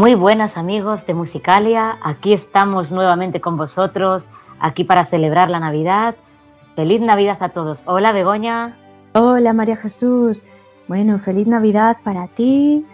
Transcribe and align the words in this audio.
Muy 0.00 0.14
buenas 0.14 0.56
amigos 0.56 1.04
de 1.04 1.12
Musicalia, 1.12 1.98
aquí 2.02 2.32
estamos 2.32 2.90
nuevamente 2.90 3.42
con 3.42 3.58
vosotros, 3.58 4.30
aquí 4.58 4.82
para 4.82 5.04
celebrar 5.04 5.50
la 5.50 5.60
Navidad. 5.60 6.14
Feliz 6.74 7.02
Navidad 7.02 7.36
a 7.42 7.50
todos. 7.50 7.82
Hola 7.84 8.10
Begoña. 8.12 8.78
Hola 9.12 9.52
María 9.52 9.76
Jesús. 9.76 10.46
Bueno, 10.88 11.18
feliz 11.18 11.46
Navidad 11.46 11.98
para 12.02 12.28
ti, 12.28 12.86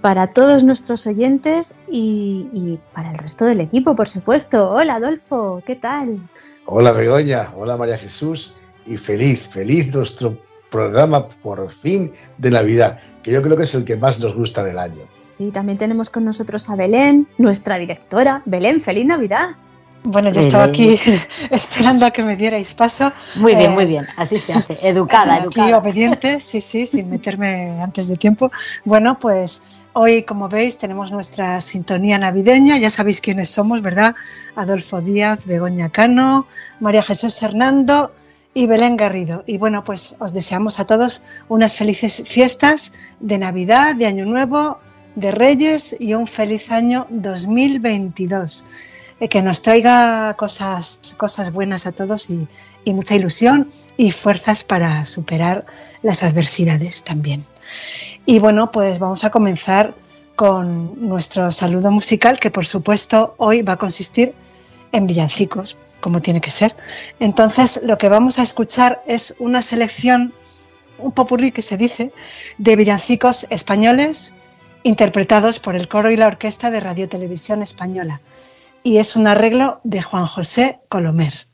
para 0.00 0.28
todos 0.28 0.64
nuestros 0.64 1.06
oyentes 1.06 1.76
y, 1.86 2.48
y 2.54 2.78
para 2.94 3.10
el 3.10 3.18
resto 3.18 3.44
del 3.44 3.60
equipo, 3.60 3.94
por 3.94 4.08
supuesto. 4.08 4.70
Hola 4.70 4.94
Adolfo, 4.94 5.62
¿qué 5.66 5.76
tal? 5.76 6.18
Hola 6.64 6.92
Begoña, 6.92 7.50
hola 7.56 7.76
María 7.76 7.98
Jesús 7.98 8.56
y 8.86 8.96
feliz, 8.96 9.46
feliz 9.48 9.94
nuestro 9.94 10.38
programa 10.70 11.28
por 11.28 11.70
fin 11.70 12.10
de 12.38 12.50
Navidad, 12.50 12.98
que 13.22 13.32
yo 13.32 13.42
creo 13.42 13.58
que 13.58 13.64
es 13.64 13.74
el 13.74 13.84
que 13.84 13.98
más 13.98 14.18
nos 14.18 14.34
gusta 14.34 14.64
del 14.64 14.78
año. 14.78 15.17
Y 15.38 15.50
también 15.50 15.78
tenemos 15.78 16.10
con 16.10 16.24
nosotros 16.24 16.68
a 16.68 16.76
Belén, 16.76 17.28
nuestra 17.38 17.78
directora. 17.78 18.42
Belén, 18.44 18.80
feliz 18.80 19.06
Navidad. 19.06 19.50
Bueno, 20.04 20.30
yo 20.30 20.40
estaba 20.40 20.64
aquí 20.64 20.98
esperando 21.50 22.06
a 22.06 22.10
que 22.10 22.22
me 22.22 22.36
dierais 22.36 22.72
paso. 22.72 23.12
Muy 23.36 23.54
bien, 23.54 23.72
eh, 23.72 23.74
muy 23.74 23.84
bien, 23.84 24.06
así 24.16 24.38
se 24.38 24.52
hace, 24.52 24.78
educada, 24.88 25.34
aquí 25.34 25.60
educada. 25.60 25.78
obediente, 25.78 26.40
sí, 26.40 26.60
sí, 26.60 26.86
sin 26.86 27.10
meterme 27.10 27.80
antes 27.82 28.08
de 28.08 28.16
tiempo. 28.16 28.50
Bueno, 28.84 29.18
pues 29.18 29.62
hoy, 29.92 30.22
como 30.22 30.48
veis, 30.48 30.78
tenemos 30.78 31.12
nuestra 31.12 31.60
sintonía 31.60 32.18
navideña, 32.18 32.78
ya 32.78 32.90
sabéis 32.90 33.20
quiénes 33.20 33.50
somos, 33.50 33.82
¿verdad? 33.82 34.14
Adolfo 34.56 35.00
Díaz, 35.00 35.44
Begoña 35.44 35.90
Cano, 35.90 36.46
María 36.80 37.02
Jesús 37.02 37.42
Hernando 37.42 38.12
y 38.54 38.66
Belén 38.66 38.96
Garrido. 38.96 39.44
Y 39.46 39.58
bueno, 39.58 39.84
pues 39.84 40.16
os 40.20 40.32
deseamos 40.32 40.80
a 40.80 40.86
todos 40.86 41.22
unas 41.48 41.76
felices 41.76 42.22
fiestas 42.24 42.92
de 43.20 43.38
Navidad, 43.38 43.94
de 43.94 44.06
Año 44.06 44.24
Nuevo, 44.24 44.78
de 45.14 45.30
Reyes 45.30 45.96
y 45.98 46.14
un 46.14 46.26
feliz 46.26 46.70
año 46.70 47.06
2022. 47.10 48.66
Eh, 49.20 49.28
que 49.28 49.42
nos 49.42 49.62
traiga 49.62 50.34
cosas, 50.38 51.00
cosas 51.16 51.52
buenas 51.52 51.86
a 51.86 51.92
todos 51.92 52.30
y, 52.30 52.46
y 52.84 52.92
mucha 52.92 53.16
ilusión 53.16 53.70
y 53.96 54.12
fuerzas 54.12 54.62
para 54.62 55.04
superar 55.06 55.66
las 56.02 56.22
adversidades 56.22 57.02
también. 57.02 57.44
Y 58.26 58.38
bueno, 58.38 58.70
pues 58.70 58.98
vamos 58.98 59.24
a 59.24 59.30
comenzar 59.30 59.94
con 60.36 61.08
nuestro 61.08 61.50
saludo 61.50 61.90
musical, 61.90 62.38
que 62.38 62.50
por 62.50 62.64
supuesto 62.64 63.34
hoy 63.38 63.62
va 63.62 63.72
a 63.72 63.76
consistir 63.76 64.32
en 64.92 65.08
villancicos, 65.08 65.76
como 66.00 66.22
tiene 66.22 66.40
que 66.40 66.52
ser. 66.52 66.76
Entonces, 67.18 67.80
lo 67.82 67.98
que 67.98 68.08
vamos 68.08 68.38
a 68.38 68.44
escuchar 68.44 69.02
es 69.06 69.34
una 69.40 69.62
selección, 69.62 70.32
un 70.98 71.10
popurrí 71.10 71.50
que 71.50 71.62
se 71.62 71.76
dice, 71.76 72.12
de 72.58 72.76
villancicos 72.76 73.46
españoles 73.50 74.34
interpretados 74.82 75.58
por 75.58 75.76
el 75.76 75.88
coro 75.88 76.10
y 76.10 76.16
la 76.16 76.26
orquesta 76.26 76.70
de 76.70 76.80
Radio 76.80 77.08
Televisión 77.08 77.62
Española. 77.62 78.20
Y 78.82 78.98
es 78.98 79.16
un 79.16 79.26
arreglo 79.26 79.80
de 79.84 80.02
Juan 80.02 80.26
José 80.26 80.80
Colomer. 80.88 81.48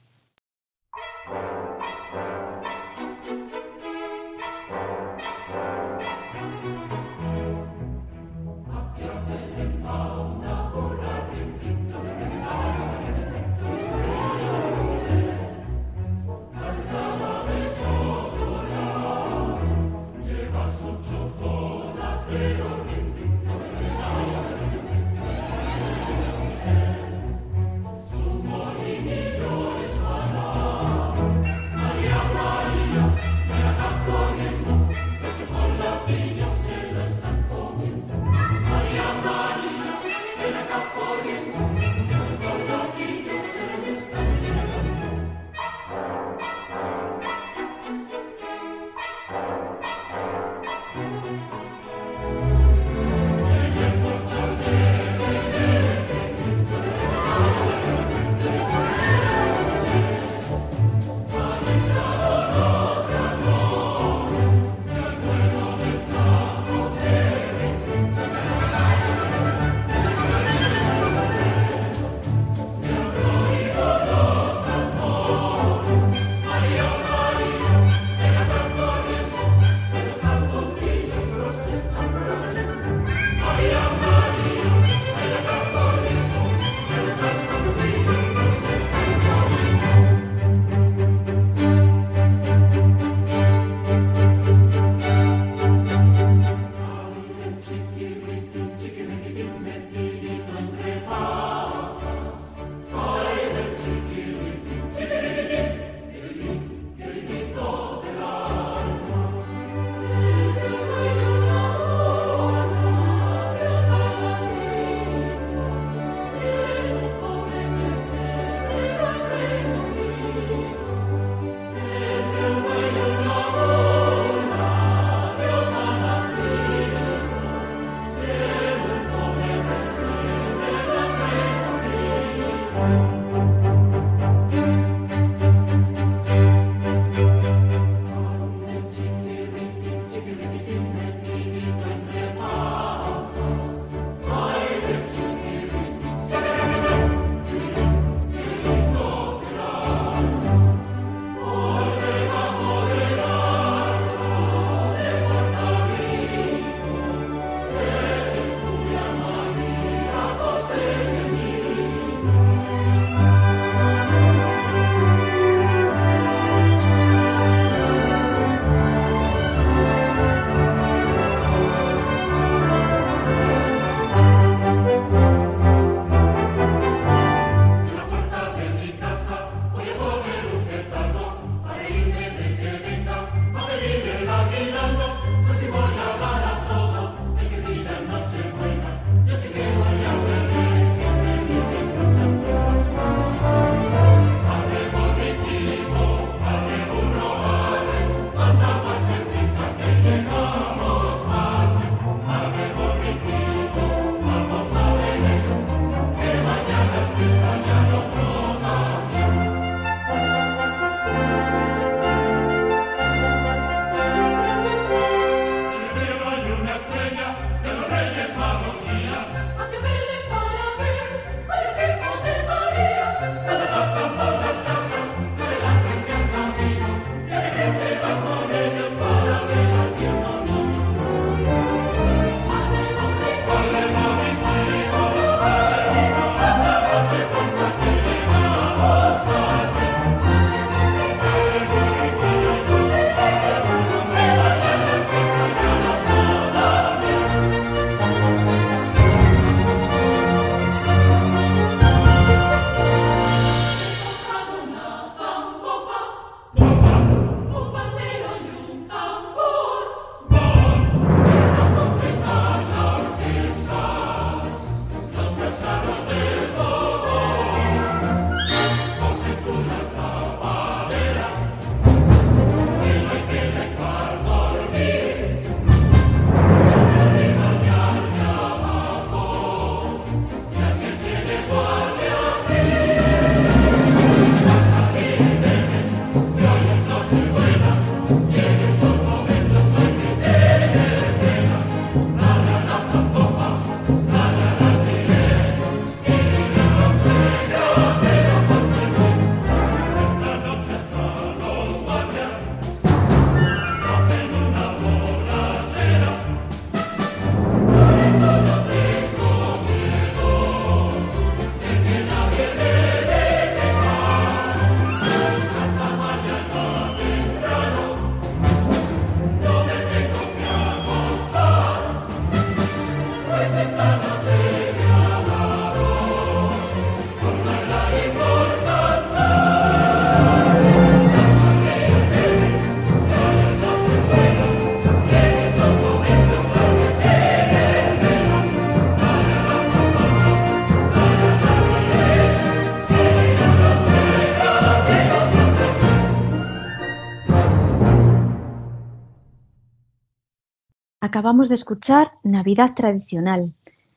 Acabamos 351.14 351.49
de 351.49 351.55
escuchar 351.55 352.11
Navidad 352.25 352.75
Tradicional, 352.75 353.55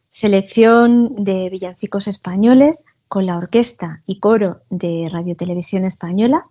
selección 0.08 1.16
de 1.16 1.50
villancicos 1.50 2.08
españoles 2.08 2.86
con 3.08 3.26
la 3.26 3.38
orquesta 3.38 4.04
y 4.06 4.20
coro 4.20 4.62
de 4.70 5.10
Radio 5.12 5.36
Televisión 5.36 5.84
Española, 5.84 6.46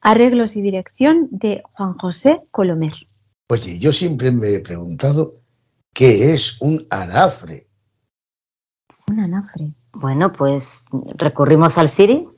arreglos 0.00 0.54
y 0.54 0.62
dirección 0.62 1.26
de 1.32 1.64
Juan 1.72 1.98
José 1.98 2.38
Colomer. 2.52 2.92
Oye, 3.48 3.80
yo 3.80 3.92
siempre 3.92 4.30
me 4.30 4.54
he 4.54 4.60
preguntado 4.60 5.40
qué 5.92 6.34
es 6.34 6.62
un 6.62 6.86
anafre. 6.90 7.66
Un 9.10 9.18
anafre. 9.18 9.72
Bueno, 9.90 10.30
pues 10.30 10.86
recurrimos 11.16 11.78
al 11.78 11.88
Siri. 11.88 12.28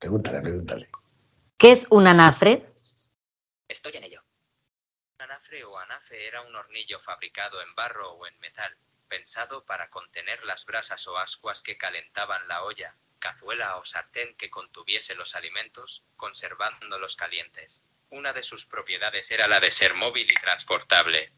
Pregúntale, 0.00 0.40
pregúntale. 0.40 0.88
¿Qué 1.56 1.70
es 1.70 1.86
un 1.88 2.08
anafre? 2.08 2.66
Estoy 3.68 3.92
en 3.94 4.02
ello. 4.02 4.15
Anafe 6.16 6.28
era 6.28 6.42
un 6.42 6.54
hornillo 6.54 6.98
fabricado 6.98 7.60
en 7.60 7.68
barro 7.76 8.12
o 8.12 8.26
en 8.26 8.38
metal, 8.40 8.70
pensado 9.08 9.64
para 9.64 9.88
contener 9.90 10.42
las 10.44 10.64
brasas 10.64 11.06
o 11.08 11.16
ascuas 11.18 11.62
que 11.62 11.76
calentaban 11.76 12.46
la 12.48 12.64
olla, 12.64 12.94
cazuela 13.18 13.76
o 13.76 13.84
sartén 13.84 14.34
que 14.36 14.50
contuviese 14.50 15.14
los 15.14 15.34
alimentos, 15.34 16.04
conservándolos 16.16 17.16
calientes. 17.16 17.82
Una 18.10 18.32
de 18.32 18.42
sus 18.42 18.66
propiedades 18.66 19.30
era 19.30 19.46
la 19.48 19.60
de 19.60 19.70
ser 19.70 19.94
móvil 19.94 20.30
y 20.30 20.34
transportable. 20.40 21.32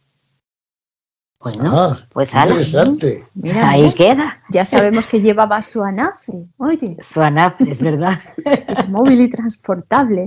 Bueno, 1.40 1.70
Ah, 1.72 2.06
pues 2.10 2.34
interesante. 2.34 3.22
Mira, 3.36 3.70
Ahí 3.70 3.94
queda. 3.94 4.42
Ya 4.50 4.64
sabemos 4.64 5.06
que 5.06 5.20
llevaba 5.20 5.62
su 5.62 5.82
anafre. 5.84 6.34
Oye, 6.58 6.96
Su 7.02 7.22
anafre, 7.22 7.70
es 7.70 7.80
verdad. 7.80 8.18
móvil 8.88 9.20
y 9.20 9.30
transportable. 9.30 10.26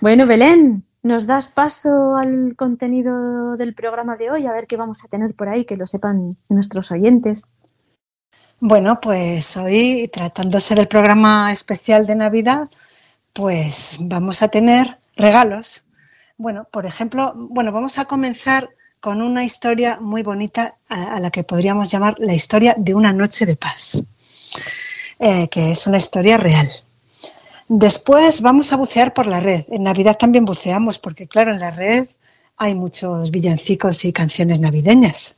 Bueno, 0.00 0.26
Belén, 0.26 0.84
¿nos 1.02 1.26
das 1.26 1.48
paso 1.48 2.16
al 2.16 2.54
contenido 2.56 3.56
del 3.56 3.74
programa 3.74 4.16
de 4.16 4.30
hoy? 4.30 4.46
A 4.46 4.52
ver 4.52 4.66
qué 4.66 4.76
vamos 4.76 5.04
a 5.04 5.08
tener 5.08 5.34
por 5.34 5.48
ahí, 5.48 5.64
que 5.64 5.76
lo 5.76 5.86
sepan 5.86 6.36
nuestros 6.48 6.90
oyentes. 6.90 7.52
Bueno, 8.60 9.00
pues 9.00 9.56
hoy, 9.56 10.10
tratándose 10.12 10.74
del 10.74 10.86
programa 10.86 11.50
especial 11.50 12.06
de 12.06 12.14
Navidad, 12.14 12.68
pues 13.32 13.96
vamos 14.00 14.42
a 14.42 14.48
tener 14.48 14.98
regalos. 15.16 15.84
Bueno, 16.36 16.66
por 16.70 16.84
ejemplo, 16.84 17.32
bueno, 17.34 17.72
vamos 17.72 17.98
a 17.98 18.04
comenzar 18.04 18.68
con 19.00 19.22
una 19.22 19.44
historia 19.44 19.98
muy 19.98 20.22
bonita 20.22 20.76
a, 20.88 21.18
la 21.20 21.30
que 21.30 21.42
podríamos 21.42 21.90
llamar 21.90 22.16
la 22.18 22.34
historia 22.34 22.74
de 22.76 22.94
una 22.94 23.14
noche 23.14 23.46
de 23.46 23.56
paz, 23.56 24.02
eh, 25.18 25.48
que 25.48 25.70
es 25.70 25.86
una 25.86 25.96
historia 25.96 26.36
real. 26.36 26.68
Después 27.72 28.40
vamos 28.40 28.72
a 28.72 28.76
bucear 28.76 29.14
por 29.14 29.28
la 29.28 29.38
red. 29.38 29.64
En 29.68 29.84
Navidad 29.84 30.18
también 30.18 30.44
buceamos, 30.44 30.98
porque 30.98 31.28
claro, 31.28 31.52
en 31.52 31.60
la 31.60 31.70
red 31.70 32.08
hay 32.56 32.74
muchos 32.74 33.30
villancicos 33.30 34.04
y 34.04 34.12
canciones 34.12 34.58
navideñas. 34.58 35.36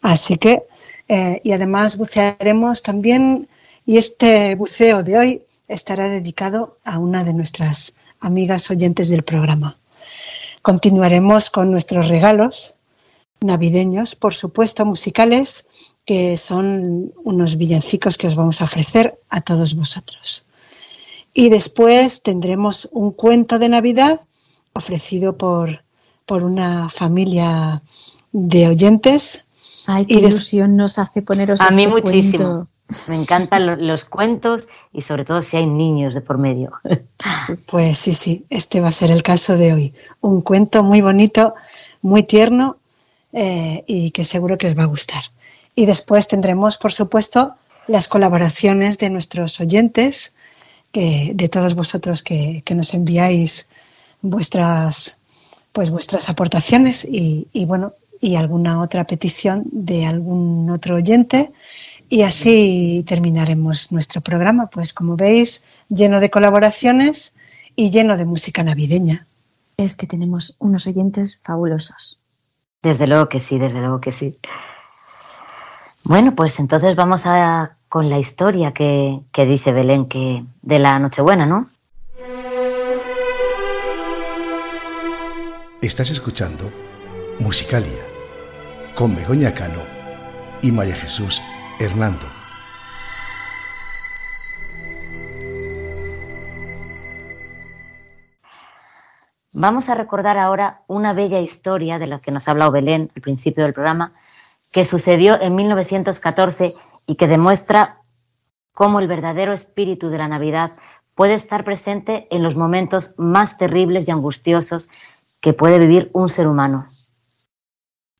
Así 0.00 0.38
que, 0.38 0.62
eh, 1.06 1.42
y 1.44 1.52
además 1.52 1.98
bucearemos 1.98 2.82
también, 2.82 3.46
y 3.84 3.98
este 3.98 4.54
buceo 4.54 5.02
de 5.02 5.18
hoy 5.18 5.42
estará 5.68 6.08
dedicado 6.08 6.78
a 6.82 6.98
una 6.98 7.24
de 7.24 7.34
nuestras 7.34 7.98
amigas 8.20 8.70
oyentes 8.70 9.10
del 9.10 9.22
programa. 9.22 9.76
Continuaremos 10.62 11.50
con 11.50 11.70
nuestros 11.70 12.08
regalos 12.08 12.74
navideños, 13.42 14.16
por 14.16 14.32
supuesto, 14.32 14.86
musicales, 14.86 15.66
que 16.06 16.38
son 16.38 17.12
unos 17.22 17.58
villancicos 17.58 18.16
que 18.16 18.28
os 18.28 18.34
vamos 18.34 18.62
a 18.62 18.64
ofrecer 18.64 19.20
a 19.28 19.42
todos 19.42 19.74
vosotros. 19.74 20.45
Y 21.38 21.50
después 21.50 22.22
tendremos 22.22 22.88
un 22.92 23.10
cuento 23.12 23.58
de 23.58 23.68
Navidad 23.68 24.22
ofrecido 24.72 25.36
por, 25.36 25.82
por 26.24 26.42
una 26.42 26.88
familia 26.88 27.82
de 28.32 28.68
oyentes. 28.68 29.44
Ay, 29.86 30.04
Y 30.08 30.16
qué 30.16 30.22
des- 30.22 30.34
ilusión 30.34 30.76
nos 30.76 30.98
hace 30.98 31.20
poneros 31.20 31.60
A 31.60 31.70
mí 31.72 31.84
este 31.84 31.94
muchísimo. 31.94 32.44
cuento. 32.44 32.68
Me 33.08 33.16
encantan 33.16 33.66
lo- 33.66 33.76
los 33.76 34.04
cuentos 34.04 34.68
y 34.92 35.02
sobre 35.02 35.24
todo 35.26 35.42
si 35.42 35.56
hay 35.58 35.66
niños 35.66 36.14
de 36.14 36.20
por 36.22 36.38
medio. 36.38 36.72
Sí, 36.86 37.56
sí. 37.56 37.64
Pues 37.70 37.98
sí, 37.98 38.14
sí, 38.14 38.46
este 38.48 38.80
va 38.80 38.88
a 38.88 38.92
ser 38.92 39.10
el 39.10 39.22
caso 39.22 39.56
de 39.58 39.72
hoy. 39.74 39.94
Un 40.22 40.40
cuento 40.40 40.82
muy 40.82 41.00
bonito, 41.02 41.54
muy 42.00 42.22
tierno 42.22 42.76
eh, 43.32 43.84
y 43.86 44.10
que 44.12 44.24
seguro 44.24 44.56
que 44.56 44.68
os 44.68 44.78
va 44.78 44.84
a 44.84 44.86
gustar. 44.86 45.22
Y 45.74 45.84
después 45.84 46.28
tendremos, 46.28 46.78
por 46.78 46.92
supuesto, 46.94 47.54
las 47.88 48.08
colaboraciones 48.08 48.96
de 48.98 49.10
nuestros 49.10 49.60
oyentes, 49.60 50.34
que, 50.92 51.32
de 51.34 51.48
todos 51.48 51.74
vosotros 51.74 52.22
que, 52.22 52.62
que 52.64 52.74
nos 52.74 52.94
enviáis 52.94 53.68
vuestras, 54.22 55.18
pues 55.72 55.90
vuestras 55.90 56.28
aportaciones 56.28 57.04
y, 57.04 57.48
y, 57.52 57.64
bueno, 57.64 57.92
y 58.20 58.36
alguna 58.36 58.80
otra 58.80 59.04
petición 59.04 59.64
de 59.70 60.06
algún 60.06 60.70
otro 60.70 60.96
oyente. 60.96 61.52
Y 62.08 62.22
así 62.22 63.04
terminaremos 63.06 63.90
nuestro 63.90 64.20
programa, 64.20 64.68
pues 64.68 64.92
como 64.92 65.16
veis, 65.16 65.64
lleno 65.88 66.20
de 66.20 66.30
colaboraciones 66.30 67.34
y 67.74 67.90
lleno 67.90 68.16
de 68.16 68.24
música 68.24 68.62
navideña. 68.62 69.26
Es 69.76 69.96
que 69.96 70.06
tenemos 70.06 70.56
unos 70.58 70.86
oyentes 70.86 71.40
fabulosos. 71.42 72.18
Desde 72.82 73.06
luego 73.06 73.28
que 73.28 73.40
sí, 73.40 73.58
desde 73.58 73.80
luego 73.80 74.00
que 74.00 74.12
sí. 74.12 74.38
Bueno, 76.04 76.34
pues 76.34 76.60
entonces 76.60 76.94
vamos 76.94 77.26
a 77.26 77.76
con 77.96 78.10
la 78.10 78.18
historia 78.18 78.72
que, 78.74 79.22
que 79.32 79.46
dice 79.46 79.72
Belén 79.72 80.04
que 80.04 80.44
de 80.60 80.78
la 80.78 80.98
Nochebuena, 80.98 81.46
¿no? 81.46 81.70
Estás 85.80 86.10
escuchando 86.10 86.70
Musicalia 87.40 88.06
con 88.94 89.16
Begoña 89.16 89.54
Cano 89.54 89.80
y 90.60 90.72
María 90.72 90.94
Jesús 90.94 91.40
Hernando. 91.80 92.26
Vamos 99.54 99.88
a 99.88 99.94
recordar 99.94 100.36
ahora 100.36 100.82
una 100.86 101.14
bella 101.14 101.40
historia 101.40 101.98
de 101.98 102.08
la 102.08 102.18
que 102.18 102.30
nos 102.30 102.46
ha 102.46 102.50
hablado 102.50 102.72
Belén 102.72 103.10
al 103.16 103.22
principio 103.22 103.64
del 103.64 103.72
programa, 103.72 104.12
que 104.70 104.84
sucedió 104.84 105.40
en 105.40 105.54
1914 105.54 106.74
y 107.06 107.16
que 107.16 107.28
demuestra 107.28 108.02
cómo 108.72 109.00
el 109.00 109.08
verdadero 109.08 109.52
espíritu 109.52 110.08
de 110.08 110.18
la 110.18 110.28
Navidad 110.28 110.70
puede 111.14 111.34
estar 111.34 111.64
presente 111.64 112.26
en 112.30 112.42
los 112.42 112.56
momentos 112.56 113.14
más 113.16 113.56
terribles 113.56 114.06
y 114.06 114.10
angustiosos 114.10 114.88
que 115.40 115.52
puede 115.52 115.78
vivir 115.78 116.10
un 116.12 116.28
ser 116.28 116.46
humano. 116.46 116.86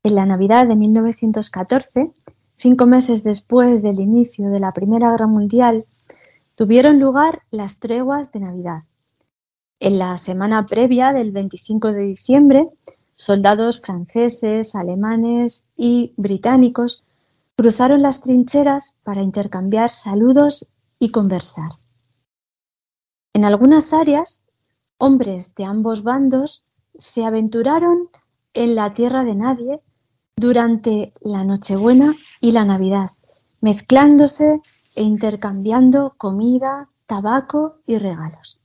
En 0.03 0.15
la 0.15 0.25
Navidad 0.25 0.67
de 0.67 0.75
1914, 0.75 2.05
cinco 2.55 2.85
meses 2.87 3.23
después 3.23 3.83
del 3.83 3.99
inicio 3.99 4.49
de 4.49 4.59
la 4.59 4.71
Primera 4.71 5.11
Guerra 5.11 5.27
Mundial, 5.27 5.83
tuvieron 6.55 6.99
lugar 6.99 7.43
las 7.51 7.79
treguas 7.79 8.31
de 8.31 8.39
Navidad. 8.39 8.83
En 9.79 9.99
la 9.99 10.17
semana 10.17 10.65
previa 10.65 11.13
del 11.13 11.31
25 11.31 11.91
de 11.91 12.01
diciembre, 12.01 12.67
soldados 13.15 13.79
franceses, 13.79 14.73
alemanes 14.73 15.69
y 15.77 16.13
británicos 16.17 17.03
cruzaron 17.57 18.03
las 18.03 18.21
trincheras 18.21 18.97
para 19.03 19.21
intercambiar 19.21 19.89
saludos 19.89 20.71
y 20.99 21.09
conversar. 21.09 21.71
En 23.33 23.45
algunas 23.45 23.93
áreas, 23.93 24.45
hombres 24.99 25.55
de 25.55 25.65
ambos 25.65 26.03
bandos 26.03 26.65
se 26.97 27.25
aventuraron 27.25 28.09
en 28.53 28.75
la 28.75 28.93
tierra 28.93 29.23
de 29.23 29.33
nadie 29.33 29.81
durante 30.35 31.11
la 31.21 31.43
Nochebuena 31.43 32.13
y 32.41 32.51
la 32.51 32.63
Navidad, 32.63 33.09
mezclándose 33.61 34.61
e 34.95 35.01
intercambiando 35.01 36.13
comida, 36.17 36.89
tabaco 37.07 37.77
y 37.87 37.97
regalos. 37.97 38.59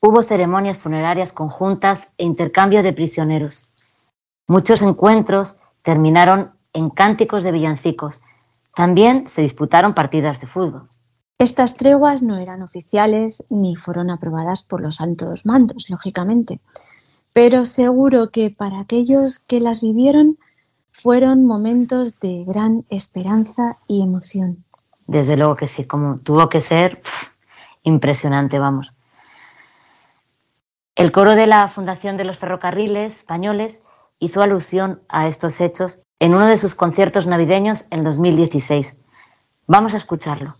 Hubo 0.00 0.22
ceremonias 0.22 0.76
funerarias 0.76 1.32
conjuntas 1.32 2.12
e 2.18 2.24
intercambio 2.24 2.82
de 2.82 2.92
prisioneros. 2.92 3.70
Muchos 4.48 4.82
encuentros 4.82 5.58
terminaron 5.82 6.55
en 6.76 6.90
cánticos 6.90 7.42
de 7.42 7.52
villancicos. 7.52 8.20
También 8.74 9.26
se 9.26 9.42
disputaron 9.42 9.94
partidas 9.94 10.40
de 10.40 10.46
fútbol. 10.46 10.88
Estas 11.38 11.74
treguas 11.74 12.22
no 12.22 12.38
eran 12.38 12.62
oficiales 12.62 13.46
ni 13.50 13.76
fueron 13.76 14.10
aprobadas 14.10 14.62
por 14.62 14.80
los 14.80 15.00
altos 15.00 15.44
mandos, 15.44 15.90
lógicamente, 15.90 16.60
pero 17.32 17.64
seguro 17.64 18.30
que 18.30 18.50
para 18.50 18.80
aquellos 18.80 19.38
que 19.38 19.60
las 19.60 19.80
vivieron 19.80 20.38
fueron 20.92 21.44
momentos 21.44 22.20
de 22.20 22.44
gran 22.44 22.86
esperanza 22.88 23.76
y 23.86 24.02
emoción. 24.02 24.64
Desde 25.06 25.36
luego 25.36 25.56
que 25.56 25.66
sí, 25.66 25.84
como 25.84 26.18
tuvo 26.18 26.48
que 26.48 26.60
ser 26.60 27.00
impresionante, 27.82 28.58
vamos. 28.58 28.92
El 30.94 31.12
coro 31.12 31.34
de 31.34 31.46
la 31.46 31.68
Fundación 31.68 32.16
de 32.16 32.24
los 32.24 32.38
Ferrocarriles 32.38 33.18
Españoles 33.18 33.86
hizo 34.18 34.40
alusión 34.40 35.02
a 35.10 35.28
estos 35.28 35.60
hechos 35.60 36.05
en 36.18 36.34
uno 36.34 36.46
de 36.46 36.56
sus 36.56 36.74
conciertos 36.74 37.26
navideños 37.26 37.86
en 37.90 38.04
2016. 38.04 38.98
Vamos 39.66 39.94
a 39.94 39.98
escucharlo. 39.98 40.50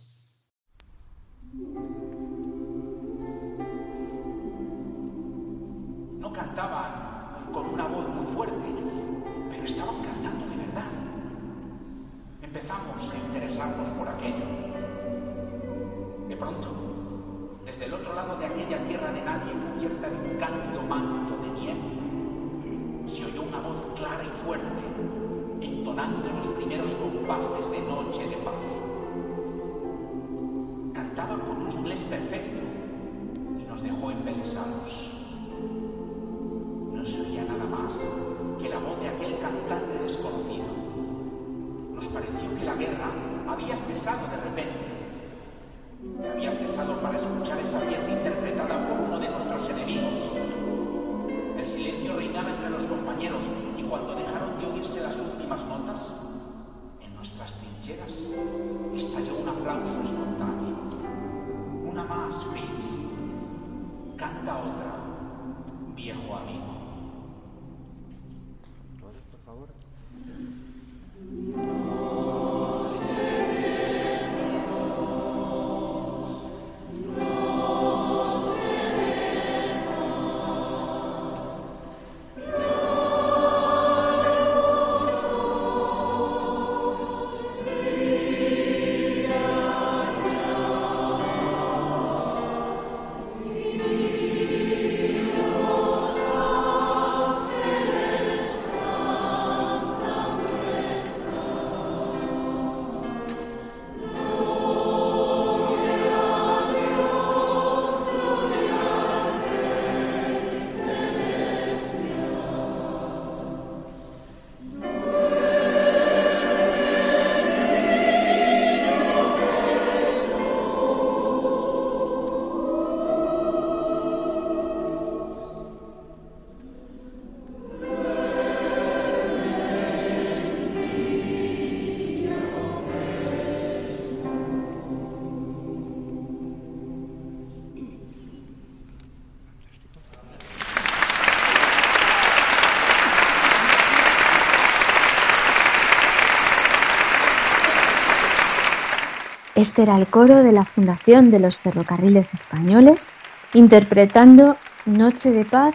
Este 149.56 149.84
era 149.84 149.96
el 149.96 150.06
coro 150.06 150.42
de 150.42 150.52
la 150.52 150.66
Fundación 150.66 151.30
de 151.30 151.40
los 151.40 151.58
Ferrocarriles 151.58 152.34
Españoles 152.34 153.10
interpretando 153.54 154.58
Noche 154.84 155.30
de 155.30 155.46
Paz 155.46 155.74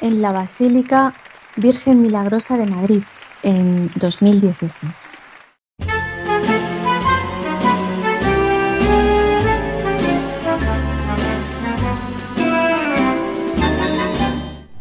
en 0.00 0.20
la 0.20 0.32
Basílica 0.32 1.14
Virgen 1.54 2.02
Milagrosa 2.02 2.56
de 2.58 2.66
Madrid 2.66 3.04
en 3.42 3.88
2016. 3.94 5.19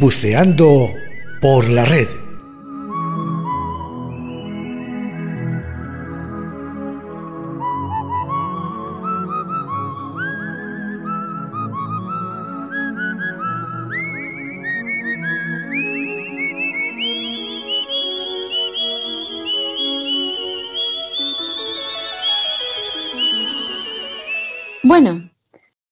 Buceando 0.00 0.94
por 1.42 1.68
la 1.68 1.84
red. 1.84 2.19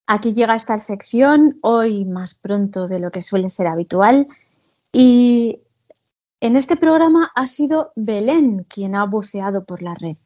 Aquí 0.08 0.32
llega 0.32 0.56
esta 0.56 0.78
sección, 0.78 1.58
hoy 1.62 2.04
más 2.04 2.34
pronto 2.34 2.88
de 2.88 2.98
lo 2.98 3.10
que 3.10 3.22
suele 3.22 3.48
ser 3.48 3.68
habitual. 3.68 4.26
Y 4.92 5.60
en 6.40 6.56
este 6.56 6.76
programa 6.76 7.30
ha 7.34 7.46
sido 7.46 7.92
Belén 7.94 8.64
quien 8.68 8.96
ha 8.96 9.04
buceado 9.04 9.64
por 9.64 9.82
la 9.82 9.94
red. 9.94 10.16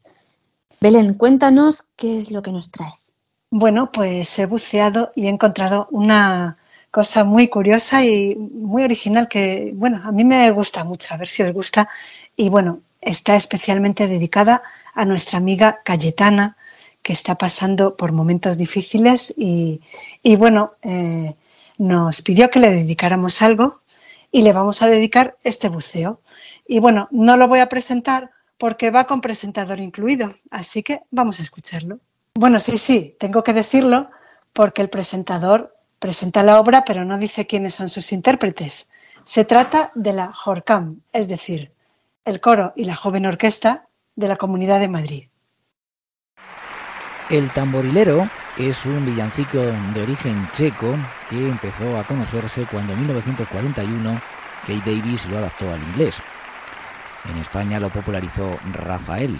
Belén, 0.80 1.14
cuéntanos 1.14 1.88
qué 1.96 2.16
es 2.16 2.30
lo 2.30 2.42
que 2.42 2.52
nos 2.52 2.70
traes. 2.70 3.18
Bueno, 3.50 3.92
pues 3.92 4.38
he 4.38 4.46
buceado 4.46 5.12
y 5.14 5.26
he 5.26 5.28
encontrado 5.28 5.88
una 5.90 6.56
cosa 6.90 7.24
muy 7.24 7.48
curiosa 7.48 8.04
y 8.04 8.36
muy 8.36 8.84
original 8.84 9.28
que, 9.28 9.72
bueno, 9.74 10.00
a 10.04 10.12
mí 10.12 10.24
me 10.24 10.50
gusta 10.52 10.84
mucho, 10.84 11.12
a 11.12 11.16
ver 11.16 11.28
si 11.28 11.42
os 11.42 11.52
gusta. 11.52 11.88
Y 12.36 12.48
bueno, 12.48 12.80
está 13.00 13.34
especialmente 13.34 14.06
dedicada 14.06 14.62
a 14.94 15.04
nuestra 15.04 15.38
amiga 15.38 15.80
Cayetana, 15.84 16.56
que 17.02 17.12
está 17.12 17.36
pasando 17.36 17.96
por 17.96 18.12
momentos 18.12 18.56
difíciles 18.56 19.34
y, 19.36 19.80
y 20.22 20.36
bueno, 20.36 20.74
eh, 20.82 21.34
nos 21.78 22.22
pidió 22.22 22.50
que 22.50 22.60
le 22.60 22.70
dedicáramos 22.70 23.42
algo 23.42 23.80
y 24.30 24.42
le 24.42 24.52
vamos 24.52 24.82
a 24.82 24.88
dedicar 24.88 25.36
este 25.42 25.68
buceo. 25.68 26.20
Y 26.66 26.78
bueno, 26.78 27.08
no 27.10 27.36
lo 27.36 27.48
voy 27.48 27.58
a 27.58 27.68
presentar 27.68 28.30
porque 28.56 28.90
va 28.90 29.04
con 29.04 29.20
presentador 29.20 29.80
incluido, 29.80 30.36
así 30.50 30.82
que 30.82 31.00
vamos 31.10 31.40
a 31.40 31.42
escucharlo. 31.42 31.98
Bueno, 32.34 32.60
sí, 32.60 32.78
sí, 32.78 33.16
tengo 33.18 33.42
que 33.42 33.52
decirlo 33.52 34.08
porque 34.52 34.82
el 34.82 34.88
presentador 34.88 35.76
presenta 35.98 36.42
la 36.42 36.58
obra 36.58 36.84
pero 36.84 37.04
no 37.04 37.18
dice 37.18 37.46
quiénes 37.46 37.74
son 37.74 37.88
sus 37.88 38.12
intérpretes. 38.12 38.88
Se 39.24 39.44
trata 39.44 39.90
de 39.94 40.12
la 40.12 40.32
JORCAM, 40.32 41.00
es 41.12 41.28
decir, 41.28 41.72
el 42.24 42.40
coro 42.40 42.72
y 42.76 42.84
la 42.84 42.96
joven 42.96 43.26
orquesta 43.26 43.86
de 44.16 44.28
la 44.28 44.36
Comunidad 44.36 44.80
de 44.80 44.88
Madrid. 44.88 45.28
El 47.32 47.50
tamborilero 47.50 48.28
es 48.58 48.84
un 48.84 49.06
villancico 49.06 49.56
de 49.56 50.02
origen 50.02 50.46
checo 50.52 50.94
que 51.30 51.48
empezó 51.48 51.96
a 51.96 52.04
conocerse 52.04 52.66
cuando 52.70 52.92
en 52.92 52.98
1941 52.98 54.20
Kate 54.66 54.82
Davis 54.84 55.24
lo 55.30 55.38
adaptó 55.38 55.72
al 55.72 55.82
inglés. 55.82 56.20
En 57.30 57.38
España 57.38 57.80
lo 57.80 57.88
popularizó 57.88 58.58
Rafael. 58.74 59.38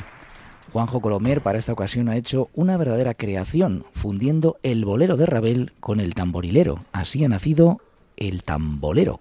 Juanjo 0.72 1.02
Colomer 1.02 1.42
para 1.42 1.58
esta 1.58 1.74
ocasión 1.74 2.08
ha 2.08 2.16
hecho 2.16 2.48
una 2.54 2.78
verdadera 2.78 3.12
creación, 3.12 3.84
fundiendo 3.92 4.56
el 4.62 4.86
bolero 4.86 5.18
de 5.18 5.26
Ravel 5.26 5.74
con 5.78 6.00
el 6.00 6.14
tamborilero. 6.14 6.78
Así 6.92 7.22
ha 7.26 7.28
nacido 7.28 7.76
el 8.16 8.42
tambolero. 8.42 9.20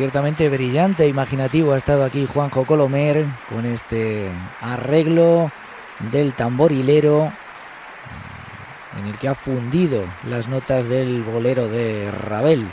Ciertamente 0.00 0.48
brillante 0.48 1.04
e 1.04 1.08
imaginativo 1.08 1.74
ha 1.74 1.76
estado 1.76 2.04
aquí 2.04 2.24
Juanjo 2.24 2.64
Colomer 2.64 3.26
con 3.50 3.66
este 3.66 4.30
arreglo 4.62 5.50
del 6.10 6.32
tamborilero 6.32 7.30
en 8.98 9.06
el 9.06 9.18
que 9.18 9.28
ha 9.28 9.34
fundido 9.34 10.02
las 10.26 10.48
notas 10.48 10.88
del 10.88 11.22
bolero 11.22 11.68
de 11.68 12.10
Ravel. 12.10 12.66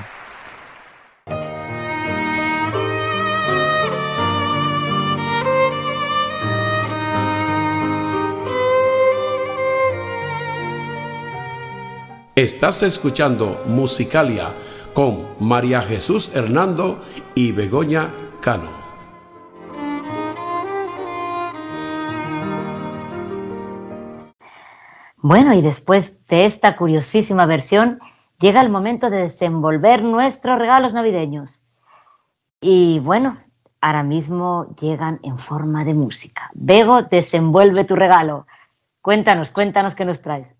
Estás 12.37 12.83
escuchando 12.83 13.63
Musicalia 13.65 14.49
con 14.93 15.25
María 15.39 15.81
Jesús 15.81 16.35
Hernando 16.35 17.01
y 17.33 17.51
Begoña 17.51 18.13
Cano. 18.41 18.69
Bueno, 25.15 25.55
y 25.55 25.61
después 25.63 26.27
de 26.27 26.45
esta 26.45 26.75
curiosísima 26.75 27.47
versión, 27.47 27.99
llega 28.39 28.61
el 28.61 28.69
momento 28.69 29.09
de 29.09 29.17
desenvolver 29.17 30.03
nuestros 30.03 30.59
regalos 30.59 30.93
navideños. 30.93 31.63
Y 32.61 32.99
bueno, 32.99 33.39
ahora 33.81 34.03
mismo 34.03 34.75
llegan 34.79 35.19
en 35.23 35.39
forma 35.39 35.83
de 35.83 35.95
música. 35.95 36.51
Bego, 36.53 37.01
desenvuelve 37.01 37.83
tu 37.83 37.95
regalo. 37.95 38.45
Cuéntanos, 39.01 39.49
cuéntanos 39.49 39.95
qué 39.95 40.05
nos 40.05 40.21
traes 40.21 40.56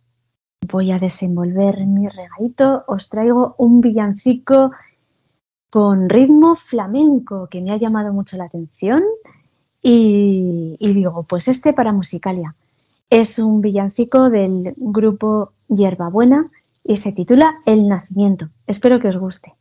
voy 0.62 0.91
a 0.91 1.00
desenvolver 1.00 1.86
mi 1.86 2.08
regalito. 2.08 2.84
Os 2.88 3.10
traigo 3.10 3.56
un 3.58 3.82
villancico 3.82 4.72
con 5.70 6.10
ritmo 6.10 6.56
flamenco 6.56 7.48
que 7.48 7.62
me 7.62 7.72
ha 7.72 7.78
llamado 7.78 8.13
mucho 8.13 8.38
la 8.38 8.46
atención 8.46 9.04
y, 9.82 10.76
digo, 10.80 11.24
pues 11.24 11.48
este 11.48 11.74
para 11.74 11.93
Musicalia. 11.93 12.56
Es 13.10 13.39
un 13.39 13.62
villancico 13.62 14.30
del 14.30 14.74
grupo 14.78 15.54
Hierbabuena 15.67 16.48
y 16.84 16.98
se 16.98 17.12
titula 17.12 17.60
El 17.65 17.88
Nacimiento. 17.88 18.50
Espero 18.65 19.00
que 19.00 19.08
os 19.10 19.17
guste. 19.17 19.54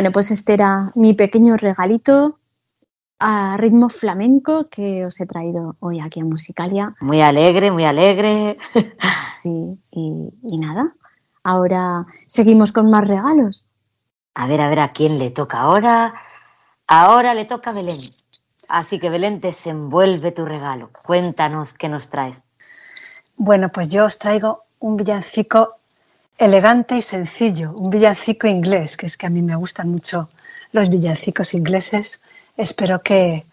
Bueno, 0.00 0.12
pues 0.12 0.30
este 0.30 0.54
era 0.54 0.92
mi 0.94 1.12
pequeño 1.12 1.58
regalito 1.58 2.38
a 3.18 3.58
ritmo 3.58 3.90
flamenco 3.90 4.66
que 4.70 5.04
os 5.04 5.20
he 5.20 5.26
traído 5.26 5.76
hoy 5.78 6.00
aquí 6.00 6.20
a 6.20 6.24
Musicalia. 6.24 6.94
Muy 7.02 7.20
alegre, 7.20 7.70
muy 7.70 7.84
alegre. 7.84 8.56
Sí, 9.20 9.78
y, 9.90 10.30
y 10.42 10.56
nada, 10.56 10.94
ahora 11.44 12.06
seguimos 12.26 12.72
con 12.72 12.90
más 12.90 13.06
regalos. 13.06 13.66
A 14.34 14.46
ver, 14.46 14.62
a 14.62 14.70
ver, 14.70 14.80
¿a 14.80 14.92
quién 14.92 15.18
le 15.18 15.30
toca 15.30 15.60
ahora? 15.60 16.14
Ahora 16.86 17.34
le 17.34 17.44
toca 17.44 17.70
a 17.70 17.74
Belén. 17.74 17.98
Así 18.68 18.98
que 18.98 19.10
Belén, 19.10 19.42
desenvuelve 19.42 20.32
tu 20.32 20.46
regalo. 20.46 20.88
Cuéntanos 21.04 21.74
qué 21.74 21.90
nos 21.90 22.08
traes. 22.08 22.40
Bueno, 23.36 23.68
pues 23.68 23.92
yo 23.92 24.06
os 24.06 24.18
traigo 24.18 24.62
un 24.78 24.96
villancico 24.96 25.76
elegante 26.40 26.96
y 26.96 27.02
sencillo, 27.02 27.72
un 27.76 27.90
villancico 27.90 28.46
inglés, 28.46 28.96
que 28.96 29.04
es 29.04 29.18
que 29.18 29.26
a 29.26 29.30
mí 29.30 29.42
me 29.42 29.56
gustan 29.56 29.90
mucho 29.90 30.30
los 30.72 30.88
villancicos 30.88 31.52
ingleses. 31.52 32.22
Espero 32.56 33.02
que, 33.02 33.44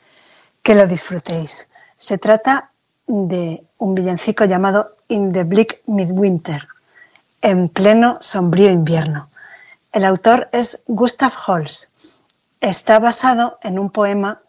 que 0.64 0.74
lo 0.74 0.88
disfrutéis. 0.88 1.70
Se 1.98 2.18
trata 2.18 2.72
de 3.06 3.62
un 3.78 3.94
villancico 3.94 4.46
llamado 4.46 4.96
In 5.10 5.34
the 5.34 5.44
Bleak 5.44 5.82
Midwinter, 5.88 6.66
en 7.42 7.68
pleno 7.68 8.20
sombrío 8.22 8.72
invierno. 8.72 9.28
El 9.92 10.06
autor 10.06 10.48
es 10.54 10.84
Gustav 10.88 11.34
Holst. 11.46 11.92
Está 12.62 13.00
basado 13.00 13.60
en 13.64 13.80
un 13.80 13.90
poema 13.90 14.40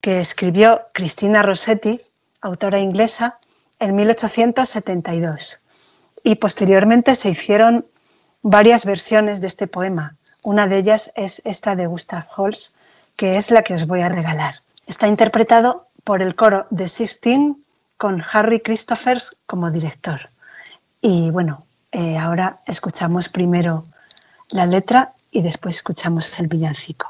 que 0.00 0.20
escribió 0.20 0.80
Cristina 0.94 1.42
Rossetti, 1.42 2.00
autora 2.40 2.80
inglesa, 2.80 3.38
en 3.78 3.94
1872. 3.94 5.60
Y 6.26 6.34
posteriormente 6.34 7.14
se 7.14 7.30
hicieron 7.30 7.86
varias 8.42 8.84
versiones 8.84 9.40
de 9.40 9.46
este 9.46 9.68
poema. 9.68 10.16
Una 10.42 10.66
de 10.66 10.78
ellas 10.78 11.12
es 11.14 11.40
esta 11.44 11.76
de 11.76 11.86
Gustav 11.86 12.26
Holst, 12.36 12.74
que 13.14 13.36
es 13.36 13.52
la 13.52 13.62
que 13.62 13.74
os 13.74 13.86
voy 13.86 14.00
a 14.00 14.08
regalar. 14.08 14.56
Está 14.88 15.06
interpretado 15.06 15.86
por 16.02 16.22
el 16.22 16.34
coro 16.34 16.66
de 16.70 16.88
Sixteen 16.88 17.64
con 17.96 18.24
Harry 18.32 18.58
Christophers 18.58 19.36
como 19.46 19.70
director. 19.70 20.28
Y 21.00 21.30
bueno, 21.30 21.64
eh, 21.92 22.18
ahora 22.18 22.58
escuchamos 22.66 23.28
primero 23.28 23.84
la 24.50 24.66
letra 24.66 25.12
y 25.30 25.42
después 25.42 25.76
escuchamos 25.76 26.40
el 26.40 26.48
villancico. 26.48 27.06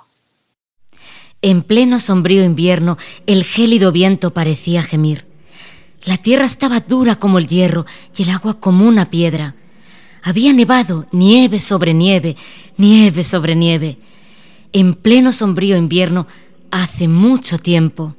En 1.40 1.62
pleno 1.62 2.00
sombrío 2.00 2.44
invierno, 2.44 2.98
el 3.26 3.44
gélido 3.44 3.92
viento 3.92 4.34
parecía 4.34 4.82
gemir. 4.82 5.25
La 6.06 6.16
tierra 6.16 6.46
estaba 6.46 6.78
dura 6.78 7.16
como 7.16 7.36
el 7.38 7.48
hierro 7.48 7.84
y 8.16 8.22
el 8.22 8.30
agua 8.30 8.60
como 8.60 8.86
una 8.86 9.10
piedra. 9.10 9.56
Había 10.22 10.52
nevado, 10.52 11.06
nieve 11.10 11.58
sobre 11.58 11.94
nieve, 11.94 12.36
nieve 12.76 13.24
sobre 13.24 13.56
nieve. 13.56 13.98
En 14.72 14.94
pleno 14.94 15.32
sombrío 15.32 15.76
invierno, 15.76 16.28
hace 16.70 17.08
mucho 17.08 17.58
tiempo. 17.58 18.14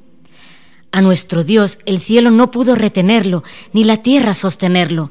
A 0.92 1.00
nuestro 1.00 1.44
Dios 1.44 1.78
el 1.86 1.98
cielo 1.98 2.30
no 2.30 2.50
pudo 2.50 2.74
retenerlo, 2.74 3.42
ni 3.72 3.84
la 3.84 4.02
tierra 4.02 4.34
sostenerlo. 4.34 5.10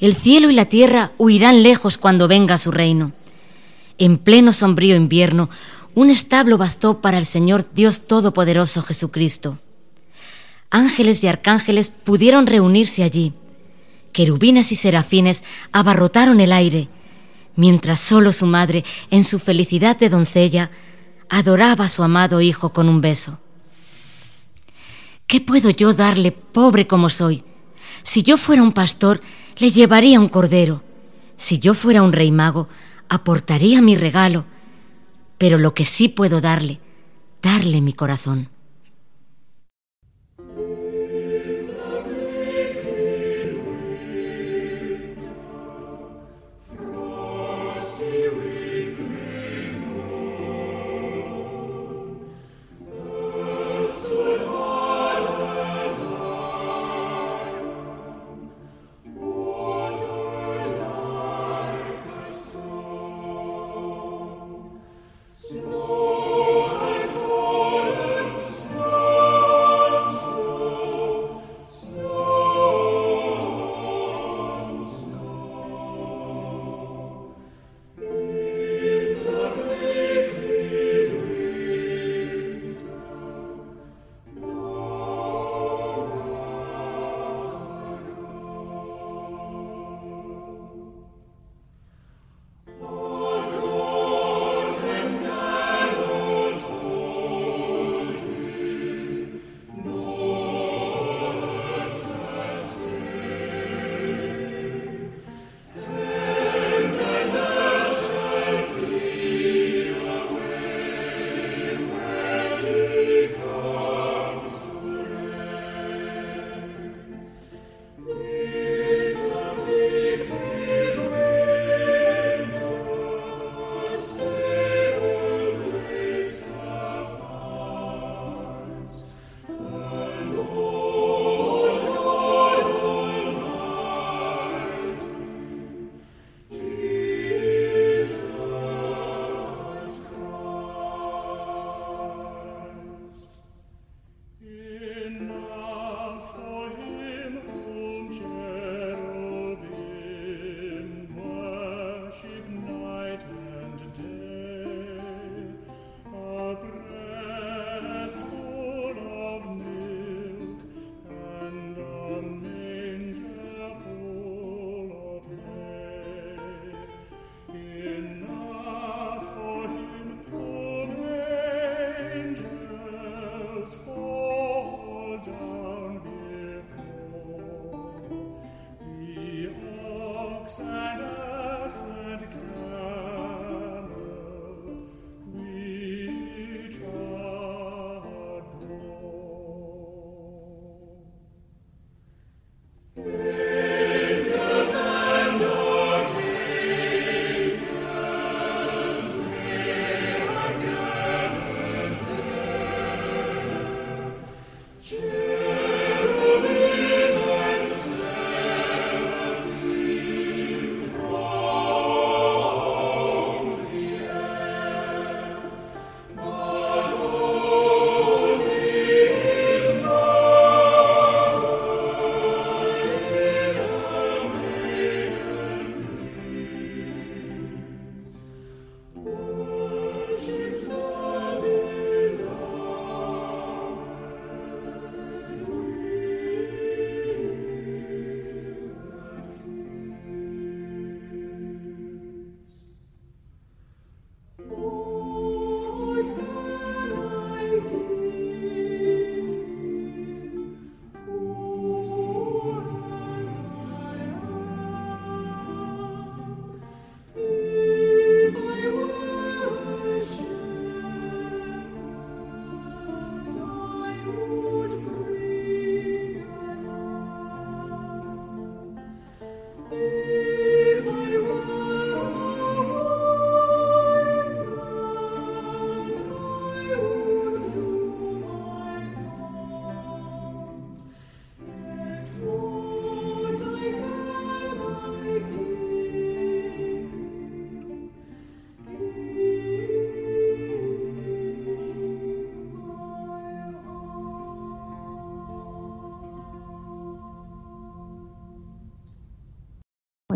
El 0.00 0.14
cielo 0.14 0.48
y 0.48 0.54
la 0.54 0.64
tierra 0.64 1.12
huirán 1.18 1.62
lejos 1.62 1.98
cuando 1.98 2.26
venga 2.26 2.56
su 2.56 2.70
reino. 2.70 3.12
En 3.98 4.16
pleno 4.16 4.54
sombrío 4.54 4.96
invierno, 4.96 5.50
un 5.94 6.08
establo 6.08 6.56
bastó 6.56 7.02
para 7.02 7.18
el 7.18 7.26
Señor 7.26 7.68
Dios 7.74 8.06
Todopoderoso 8.06 8.80
Jesucristo. 8.80 9.58
Ángeles 10.74 11.22
y 11.22 11.28
arcángeles 11.28 11.90
pudieron 11.90 12.48
reunirse 12.48 13.04
allí. 13.04 13.32
Querubines 14.10 14.72
y 14.72 14.74
serafines 14.74 15.44
abarrotaron 15.70 16.40
el 16.40 16.50
aire, 16.50 16.88
mientras 17.54 18.00
solo 18.00 18.32
su 18.32 18.46
madre, 18.46 18.84
en 19.12 19.22
su 19.22 19.38
felicidad 19.38 19.96
de 19.96 20.08
doncella, 20.08 20.72
adoraba 21.28 21.84
a 21.84 21.88
su 21.88 22.02
amado 22.02 22.40
hijo 22.40 22.72
con 22.72 22.88
un 22.88 23.00
beso. 23.00 23.38
¿Qué 25.28 25.40
puedo 25.40 25.70
yo 25.70 25.94
darle, 25.94 26.32
pobre 26.32 26.88
como 26.88 27.08
soy? 27.08 27.44
Si 28.02 28.24
yo 28.24 28.36
fuera 28.36 28.64
un 28.64 28.72
pastor, 28.72 29.20
le 29.58 29.70
llevaría 29.70 30.18
un 30.18 30.28
cordero. 30.28 30.82
Si 31.36 31.60
yo 31.60 31.74
fuera 31.74 32.02
un 32.02 32.12
rey 32.12 32.32
mago, 32.32 32.68
aportaría 33.08 33.80
mi 33.80 33.94
regalo. 33.94 34.44
Pero 35.38 35.56
lo 35.56 35.72
que 35.72 35.86
sí 35.86 36.08
puedo 36.08 36.40
darle, 36.40 36.80
darle 37.40 37.80
mi 37.80 37.92
corazón. 37.92 38.48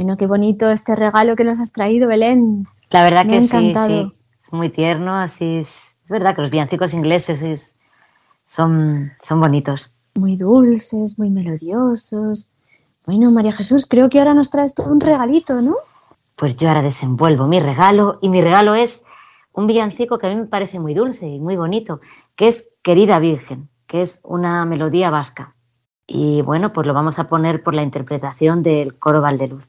Bueno, 0.08 0.16
qué 0.16 0.26
bonito 0.26 0.70
este 0.70 0.96
regalo 0.96 1.36
que 1.36 1.44
nos 1.44 1.60
has 1.60 1.70
traído, 1.70 2.08
Belén. 2.08 2.66
La 2.88 3.02
verdad 3.02 3.26
Me 3.26 3.32
que 3.32 3.40
sí, 3.42 3.74
sí, 3.74 4.10
es 4.42 4.52
muy 4.54 4.70
tierno, 4.70 5.14
así 5.14 5.56
es. 5.58 5.98
Es 6.02 6.08
verdad 6.10 6.34
que 6.34 6.40
los 6.40 6.50
villancicos 6.50 6.94
ingleses 6.94 7.42
es- 7.42 7.76
son, 8.46 9.12
son 9.22 9.38
bonitos. 9.38 9.92
Muy 10.14 10.38
dulces, 10.38 11.18
muy 11.18 11.28
melodiosos. 11.28 12.52
Bueno, 13.04 13.28
María 13.32 13.52
Jesús, 13.52 13.84
creo 13.84 14.08
que 14.08 14.18
ahora 14.18 14.32
nos 14.32 14.48
traes 14.48 14.74
tú 14.74 14.82
un 14.84 14.98
regalito, 14.98 15.60
¿no? 15.60 15.76
Pues 16.36 16.56
yo 16.56 16.68
ahora 16.68 16.80
desenvuelvo 16.80 17.46
mi 17.46 17.60
regalo 17.60 18.18
y 18.22 18.30
mi 18.30 18.40
regalo 18.40 18.74
es 18.74 19.02
un 19.52 19.66
villancico 19.66 20.16
que 20.16 20.28
a 20.28 20.30
mí 20.30 20.36
me 20.36 20.46
parece 20.46 20.80
muy 20.80 20.94
dulce 20.94 21.28
y 21.28 21.38
muy 21.38 21.56
bonito, 21.56 22.00
que 22.34 22.48
es 22.48 22.66
Querida 22.80 23.18
Virgen, 23.18 23.68
que 23.86 24.00
es 24.00 24.20
una 24.24 24.64
melodía 24.64 25.10
vasca. 25.10 25.54
Y 26.06 26.40
bueno, 26.40 26.72
pues 26.72 26.86
lo 26.86 26.94
vamos 26.94 27.18
a 27.18 27.28
poner 27.28 27.62
por 27.62 27.74
la 27.74 27.82
interpretación 27.82 28.62
del 28.62 28.98
coro 28.98 29.20
Valdeluz. 29.20 29.68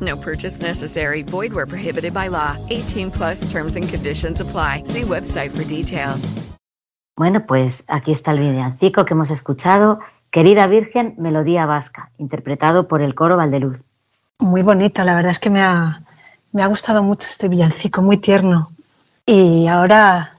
No 0.00 0.16
purchase 0.16 0.62
necessary. 0.62 1.22
Void 1.22 1.52
where 1.52 1.66
prohibited 1.66 2.14
by 2.14 2.28
law. 2.28 2.56
18 2.70 3.10
plus 3.10 3.50
terms 3.50 3.76
and 3.76 3.88
conditions 3.88 4.40
apply. 4.40 4.84
See 4.84 5.02
website 5.02 5.50
for 5.50 5.64
details. 5.64 6.32
Bueno, 7.20 7.44
pues 7.44 7.84
aquí 7.86 8.12
está 8.12 8.32
el 8.32 8.38
villancico 8.38 9.04
que 9.04 9.12
hemos 9.12 9.30
escuchado, 9.30 9.98
Querida 10.30 10.66
Virgen, 10.66 11.16
Melodía 11.18 11.66
Vasca, 11.66 12.12
interpretado 12.16 12.88
por 12.88 13.02
el 13.02 13.14
coro 13.14 13.36
Valdeluz. 13.36 13.82
Muy 14.38 14.62
bonito, 14.62 15.04
la 15.04 15.14
verdad 15.14 15.32
es 15.32 15.38
que 15.38 15.50
me 15.50 15.60
ha, 15.60 16.00
me 16.52 16.62
ha 16.62 16.66
gustado 16.66 17.02
mucho 17.02 17.28
este 17.28 17.48
villancico, 17.48 18.00
muy 18.00 18.16
tierno. 18.16 18.70
Y 19.26 19.66
ahora 19.66 20.30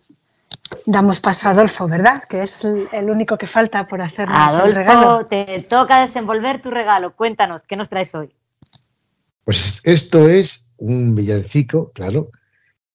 damos 0.87 1.19
paso 1.19 1.49
a 1.49 1.51
Adolfo, 1.51 1.87
¿verdad? 1.87 2.23
Que 2.27 2.41
es 2.41 2.65
el 2.65 2.87
el 2.91 3.11
único 3.11 3.37
que 3.37 3.45
falta 3.45 3.85
por 3.85 4.01
hacernos 4.01 4.55
el 4.65 4.73
regalo. 4.73 4.99
Adolfo, 5.01 5.25
te 5.27 5.61
toca 5.61 6.01
desenvolver 6.01 6.63
tu 6.63 6.71
regalo. 6.71 7.13
Cuéntanos, 7.15 7.61
¿qué 7.63 7.75
nos 7.75 7.89
traes 7.89 8.15
hoy? 8.15 8.33
Pues 9.43 9.81
esto 9.83 10.29
es 10.29 10.65
un 10.77 11.15
villancico, 11.15 11.91
claro, 11.93 12.31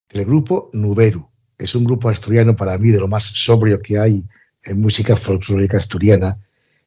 del 0.09 0.25
grupo 0.25 0.71
Nuberu. 0.73 1.29
Es 1.59 1.75
un 1.75 1.85
grupo 1.85 2.09
asturiano 2.09 2.55
para 2.55 2.79
mí 2.79 2.91
de 2.91 3.01
lo 3.01 3.09
más 3.09 3.25
sobrio 3.25 3.81
que 3.81 3.99
hay 3.99 4.25
en 4.65 4.81
música 4.81 5.17
folclórica 5.17 5.79
asturiana. 5.79 6.39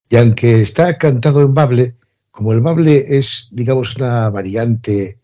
Y 0.10 0.16
aunque 0.16 0.62
está 0.62 0.98
cantado 0.98 1.42
en 1.42 1.54
bable, 1.54 1.96
como 2.32 2.54
el 2.54 2.62
bable 2.62 3.18
es, 3.18 3.50
digamos, 3.52 3.96
una 3.96 4.30
variante 4.30 5.20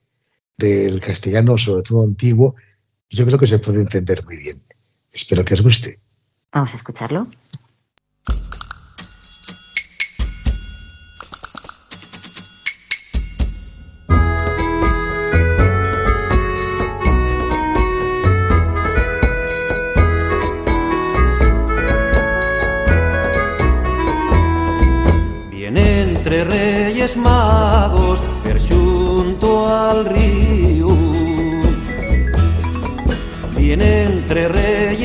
del 0.58 1.00
castellano, 1.00 1.58
sobre 1.58 1.84
todo 1.84 2.04
antiguo, 2.04 2.56
yo 3.10 3.26
creo 3.26 3.40
que 3.40 3.48
se 3.48 3.60
puede 3.60 3.82
entender 3.82 4.24
muy 4.26 4.38
bien. 4.38 4.62
Espero 5.12 5.46
que 5.46 5.54
os 5.54 5.62
guste. 5.62 5.98
Vamos 6.52 6.74
a 6.74 6.78
escucharlo. 6.78 7.28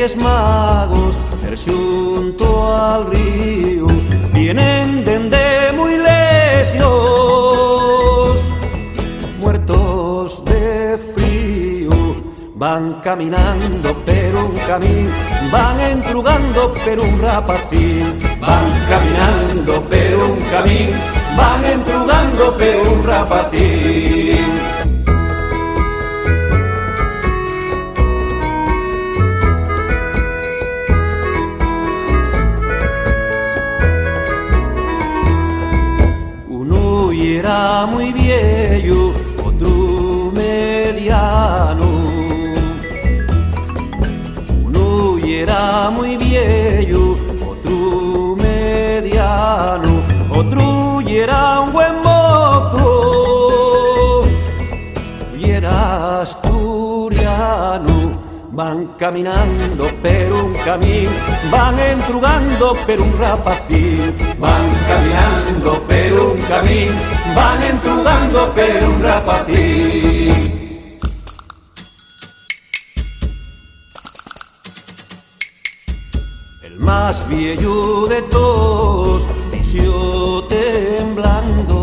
Reyes 0.00 0.16
magos 0.16 1.14
per 1.42 1.58
xunto 1.58 2.46
al 2.74 3.04
río. 3.10 3.86
Vienen 4.32 5.04
dende 5.04 5.72
muy 5.76 5.98
lesios, 5.98 6.88
muertos 9.40 10.42
de 10.46 10.96
frío. 11.14 11.90
Van 12.54 13.00
caminando 13.02 13.94
per 14.06 14.34
un 14.36 14.56
camino, 14.66 15.10
van 15.52 15.78
entrugando 15.80 16.72
per 16.82 16.98
un 16.98 17.20
rapacín. 17.20 18.06
Van 18.40 18.72
caminando 18.88 19.82
per 19.82 20.16
un 20.16 20.38
camino, 20.50 20.96
van 21.36 21.64
entrugando 21.64 22.56
per 22.56 22.76
un 22.88 23.04
rapacín. 23.04 24.29
Era 37.50 37.84
muy 37.86 38.12
viejo, 38.12 39.12
otro 39.44 40.30
mediano. 40.32 41.88
Uno 44.66 45.18
era 45.26 45.90
muy 45.90 46.16
viejo, 46.16 47.16
otro 47.50 48.36
mediano. 48.36 49.90
Otro 50.30 51.00
era 51.08 51.60
un 51.62 51.72
buen 51.72 52.00
mozo, 52.04 52.82
y 55.36 55.50
era 55.50 56.20
asturiano. 56.20 57.90
Van 58.52 58.94
caminando 58.98 59.84
per 60.02 60.32
un 60.32 60.52
camino, 60.64 61.10
van 61.50 61.78
entrugando 61.80 62.76
per 62.86 63.00
un 63.00 63.12
rapacín. 63.18 64.12
Van 64.38 64.70
caminando 64.86 65.80
per 65.88 66.12
un 66.12 66.36
camino, 66.42 66.92
van 67.34 67.62
entrugando 67.62 68.52
per 68.54 68.82
un 68.88 69.02
rapacín. 69.02 70.58
El 76.62 76.78
más 76.78 77.28
viejo 77.28 78.06
de 78.08 78.22
todos, 78.22 79.26
visió 79.52 80.44
temblando. 80.44 81.76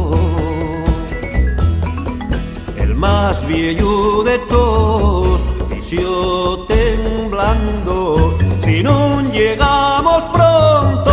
El 2.78 2.96
más 2.96 3.46
viejo 3.48 4.24
de 4.24 4.38
todos, 4.40 5.44
visió 5.70 6.66
temblando. 6.68 8.38
Si 8.64 8.84
no 8.84 9.22
llegamos 9.32 10.26
pronto, 10.26 11.07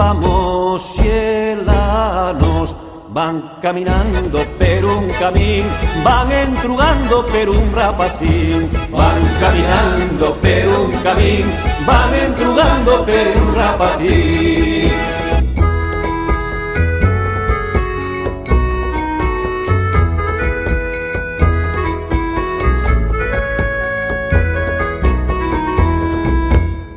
vamos 0.00 0.94
cielanos. 0.94 2.74
Van 3.12 3.58
caminando 3.60 4.38
per 4.58 4.84
un 4.84 5.04
camino, 5.18 5.68
van 6.04 6.30
entrugando 6.32 7.22
per 7.32 7.48
un 7.50 7.64
rapacín. 7.74 8.68
Van 8.90 9.22
caminando 9.42 10.26
per 10.42 10.68
un 10.68 10.90
camino, 11.06 11.48
van 11.86 12.14
entrugando 12.14 12.92
per 13.04 13.26
un 13.42 13.54
rapacín. 13.60 14.90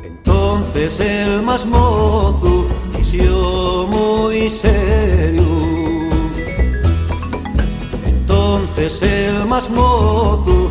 Entonces 0.04 1.00
el 1.00 1.42
más 1.42 1.66
mozo 1.66 2.53
muy 3.22 4.50
serio. 4.50 5.42
Entonces 8.06 9.02
el 9.02 9.46
más 9.46 9.70
mozo 9.70 10.70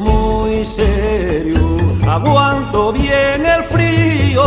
muy 0.00 0.64
serio. 0.64 1.76
Aguanto 2.06 2.92
bien 2.92 3.44
el 3.44 3.64
frío 3.64 4.44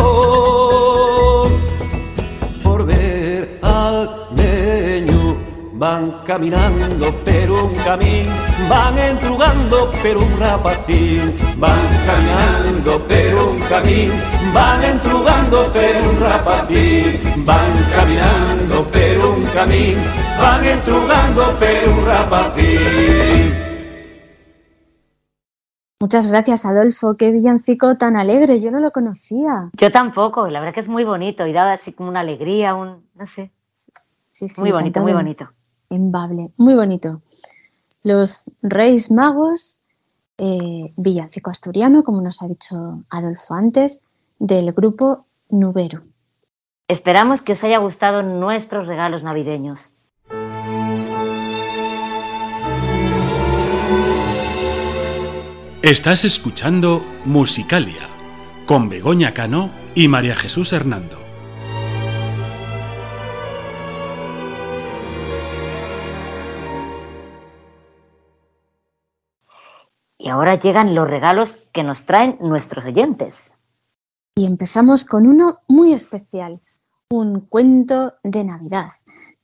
Van 5.80 6.23
caminando 6.25 7.13
per 7.23 7.49
un 7.49 7.73
camino, 7.86 8.30
van 8.67 8.97
entrugando 8.97 9.89
per 10.03 10.17
un 10.17 10.38
rapacín. 10.38 11.32
Van 11.57 11.88
caminando 12.05 12.99
per 13.07 13.34
un 13.34 13.57
camino, 13.69 14.13
van 14.51 14.84
entrugando 14.84 15.71
per 15.71 16.01
un 16.05 16.19
rapacín. 16.19 17.45
Van 17.45 17.71
caminando 17.95 18.84
per 18.91 19.19
un 19.19 19.41
camino, 19.53 20.01
van 20.38 20.65
entrugando 20.65 21.43
per 21.57 21.88
un 21.88 22.05
rapacín. 22.05 23.53
Muchas 26.01 26.27
gracias, 26.30 26.65
Adolfo. 26.65 27.15
Qué 27.15 27.32
villancico 27.32 27.95
tan 27.95 28.17
alegre. 28.17 28.59
Yo 28.59 28.69
no 28.69 28.82
lo 28.82 28.91
conocía. 28.91 29.69
Yo 29.77 29.91
tampoco, 29.93 30.49
la 30.49 30.59
verdad 30.59 30.73
que 30.73 30.82
es 30.82 30.89
muy 30.89 31.05
bonito 31.05 31.47
y 31.47 31.53
da 31.53 31.71
así 31.71 31.93
como 31.93 32.09
una 32.09 32.19
alegría, 32.19 32.75
un, 32.75 33.07
no 33.15 33.25
sé, 33.25 33.53
Sí, 34.32 34.47
sí, 34.47 34.61
muy 34.61 34.71
bonito, 34.71 35.01
muy 35.01 35.13
bonito. 35.13 35.49
En 35.89 36.11
Bable. 36.11 36.51
Muy 36.57 36.75
bonito. 36.75 37.21
Los 38.03 38.55
Reyes 38.61 39.11
Magos, 39.11 39.83
eh, 40.37 40.93
villancico 40.95 41.49
asturiano, 41.49 42.03
como 42.03 42.21
nos 42.21 42.41
ha 42.41 42.47
dicho 42.47 43.03
Adolfo 43.09 43.53
antes, 43.53 44.03
del 44.37 44.71
grupo 44.71 45.25
Nuberu. 45.49 46.03
Esperamos 46.87 47.41
que 47.41 47.53
os 47.53 47.63
haya 47.63 47.77
gustado 47.77 48.23
nuestros 48.23 48.87
regalos 48.87 49.21
navideños. 49.21 49.93
Estás 55.81 56.25
escuchando 56.25 57.01
Musicalia 57.25 58.09
con 58.65 58.89
Begoña 58.89 59.33
Cano 59.33 59.71
y 59.95 60.07
María 60.07 60.35
Jesús 60.35 60.73
Hernando. 60.73 61.28
Y 70.22 70.28
ahora 70.28 70.59
llegan 70.59 70.93
los 70.93 71.09
regalos 71.09 71.63
que 71.72 71.82
nos 71.82 72.05
traen 72.05 72.38
nuestros 72.41 72.86
oyentes. 72.86 73.55
Y 74.36 74.45
empezamos 74.45 75.05
con 75.05 75.26
uno 75.26 75.59
muy 75.70 75.93
especial, 75.93 76.59
un 77.09 77.39
cuento 77.39 78.15
de 78.24 78.43
Navidad. 78.43 78.89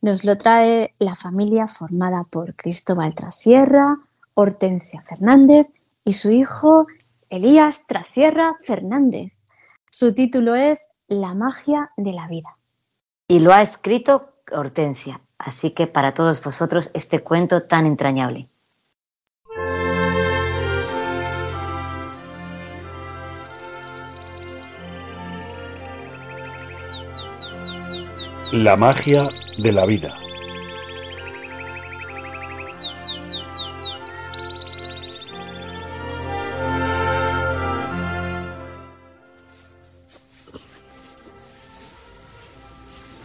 Nos 0.02 0.26
lo 0.26 0.38
trae 0.38 0.94
la 1.00 1.16
familia 1.16 1.70
formada 1.70 2.26
por 2.26 2.56
Cristóbal 2.56 3.16
Trasierra, 3.16 3.98
Hortensia 4.34 5.02
Fernández 5.02 5.68
y 6.04 6.12
su 6.12 6.32
hijo 6.32 6.84
Elías 7.30 7.88
Trasierra 7.88 8.58
Fernández. 8.62 9.32
Su 9.90 10.14
título 10.14 10.56
es 10.56 10.94
La 11.08 11.34
magia 11.34 11.90
de 11.96 12.12
la 12.12 12.28
vida. 12.28 12.58
Y 13.30 13.40
lo 13.40 13.54
ha 13.54 13.62
escrito 13.62 14.34
Hortensia. 14.52 15.22
Así 15.38 15.72
que 15.72 15.88
para 15.88 16.14
todos 16.14 16.44
vosotros 16.44 16.92
este 16.94 17.24
cuento 17.24 17.64
tan 17.64 17.86
entrañable. 17.86 18.50
La 28.58 28.78
magia 28.78 29.30
de 29.58 29.70
la 29.74 29.86
vida. 29.86 30.18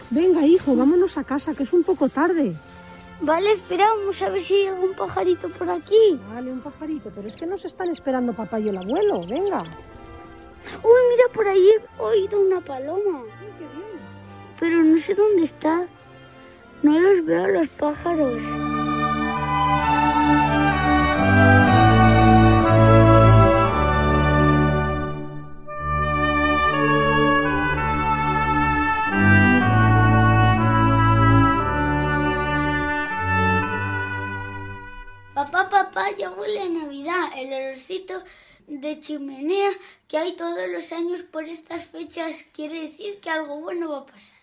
Venga, 0.09 0.45
hijo, 0.45 0.75
vámonos 0.75 1.17
a 1.17 1.23
casa, 1.23 1.55
que 1.55 1.63
es 1.63 1.71
un 1.71 1.85
poco 1.85 2.09
tarde. 2.09 2.53
Vale, 3.21 3.53
esperamos 3.53 4.21
a 4.21 4.27
ver 4.27 4.43
si 4.43 4.53
llega 4.53 4.73
un 4.73 4.93
pajarito 4.95 5.47
por 5.47 5.69
aquí. 5.69 6.19
Vale, 6.33 6.51
un 6.51 6.59
pajarito, 6.59 7.09
pero 7.15 7.29
es 7.29 7.37
que 7.37 7.45
nos 7.45 7.63
están 7.63 7.89
esperando 7.89 8.33
papá 8.33 8.59
y 8.59 8.67
el 8.67 8.77
abuelo. 8.77 9.21
Venga. 9.29 9.63
Uy, 10.83 11.01
mira, 11.09 11.23
por 11.33 11.47
ahí 11.47 11.69
he 11.69 12.01
oído 12.01 12.41
una 12.41 12.59
paloma. 12.59 13.23
Pero 14.61 14.83
no 14.83 15.01
sé 15.01 15.15
dónde 15.15 15.45
está. 15.45 15.87
No 16.83 16.99
los 16.99 17.25
veo 17.25 17.47
los 17.47 17.67
pájaros. 17.69 18.43
Papá, 35.33 35.69
papá, 35.69 36.11
ya 36.15 36.29
huele 36.29 36.69
Navidad. 36.69 37.31
El 37.35 37.51
olorcito 37.51 38.21
de 38.67 38.99
chimenea 38.99 39.71
que 40.07 40.19
hay 40.19 40.35
todos 40.35 40.69
los 40.69 40.91
años 40.91 41.23
por 41.23 41.45
estas 41.45 41.85
fechas 41.85 42.45
quiere 42.53 42.81
decir 42.81 43.19
que 43.19 43.31
algo 43.31 43.59
bueno 43.59 43.89
va 43.89 43.97
a 44.01 44.05
pasar. 44.05 44.40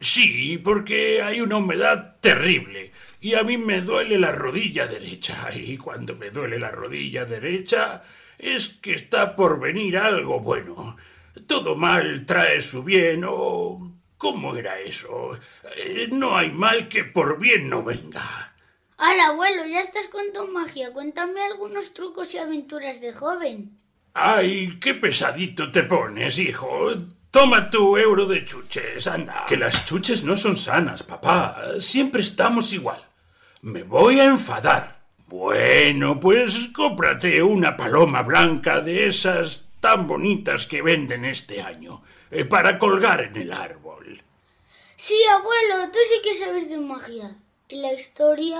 Sí, 0.00 0.58
porque 0.58 1.22
hay 1.22 1.40
una 1.40 1.56
humedad 1.58 2.16
terrible 2.20 2.92
y 3.20 3.34
a 3.34 3.42
mí 3.42 3.58
me 3.58 3.80
duele 3.80 4.18
la 4.18 4.32
rodilla 4.32 4.86
derecha 4.86 5.48
y 5.54 5.76
cuando 5.76 6.16
me 6.16 6.30
duele 6.30 6.58
la 6.58 6.70
rodilla 6.70 7.24
derecha 7.24 8.02
es 8.38 8.68
que 8.68 8.92
está 8.94 9.34
por 9.36 9.60
venir 9.60 9.98
algo 9.98 10.40
bueno. 10.40 10.96
Todo 11.46 11.76
mal 11.76 12.26
trae 12.26 12.60
su 12.60 12.82
bien 12.82 13.24
o... 13.26 13.92
¿Cómo 14.16 14.56
era 14.56 14.80
eso? 14.80 15.38
Eh, 15.76 16.08
No 16.10 16.36
hay 16.36 16.50
mal 16.50 16.88
que 16.88 17.04
por 17.04 17.38
bien 17.38 17.68
no 17.68 17.84
venga. 17.84 18.52
Al 18.98 19.18
abuelo, 19.20 19.64
ya 19.64 19.80
estás 19.80 20.08
con 20.08 20.30
tu 20.34 20.46
magia. 20.48 20.92
Cuéntame 20.92 21.40
algunos 21.42 21.94
trucos 21.94 22.34
y 22.34 22.38
aventuras 22.38 23.00
de 23.00 23.14
joven. 23.14 23.78
Ay, 24.14 24.78
qué 24.80 24.94
pesadito 24.94 25.72
te 25.72 25.82
pones, 25.84 26.38
hijo. 26.38 26.90
Toma 27.30 27.68
tu 27.68 27.96
euro 27.96 28.26
de 28.26 28.44
chuches, 28.44 29.06
anda. 29.06 29.44
Que 29.46 29.56
las 29.56 29.84
chuches 29.84 30.24
no 30.24 30.36
son 30.36 30.56
sanas, 30.56 31.02
papá. 31.02 31.62
Siempre 31.78 32.22
estamos 32.22 32.72
igual. 32.72 33.04
Me 33.60 33.82
voy 33.82 34.20
a 34.20 34.24
enfadar. 34.24 34.98
Bueno, 35.26 36.18
pues 36.18 36.70
cómprate 36.72 37.42
una 37.42 37.76
paloma 37.76 38.22
blanca 38.22 38.80
de 38.80 39.08
esas 39.08 39.66
tan 39.80 40.06
bonitas 40.06 40.66
que 40.66 40.80
venden 40.80 41.26
este 41.26 41.60
año, 41.60 42.02
eh, 42.30 42.44
para 42.44 42.78
colgar 42.78 43.20
en 43.20 43.36
el 43.36 43.52
árbol. 43.52 44.22
Sí, 44.96 45.16
abuelo, 45.30 45.90
tú 45.92 45.98
sí 46.10 46.20
que 46.24 46.34
sabes 46.34 46.70
de 46.70 46.78
magia. 46.78 47.36
¿Y 47.68 47.76
la 47.76 47.92
historia? 47.92 48.58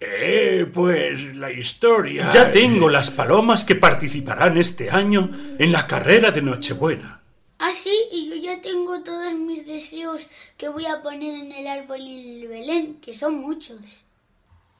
Eh, 0.00 0.66
pues 0.72 1.36
la 1.36 1.52
historia. 1.52 2.30
Ya 2.30 2.50
tengo 2.50 2.88
las 2.88 3.10
palomas 3.10 3.64
que 3.64 3.76
participarán 3.76 4.56
este 4.56 4.90
año 4.90 5.30
en 5.58 5.72
la 5.72 5.86
carrera 5.86 6.30
de 6.30 6.40
Nochebuena. 6.42 7.17
Ah, 7.58 7.72
sí, 7.72 7.90
y 8.12 8.28
yo 8.30 8.36
ya 8.36 8.60
tengo 8.60 9.02
todos 9.02 9.34
mis 9.34 9.66
deseos 9.66 10.28
que 10.56 10.68
voy 10.68 10.86
a 10.86 11.02
poner 11.02 11.34
en 11.34 11.50
el 11.52 11.66
árbol 11.66 12.00
y 12.00 12.20
en 12.20 12.42
el 12.42 12.48
Belén, 12.48 13.00
que 13.00 13.12
son 13.14 13.34
muchos. 13.36 14.04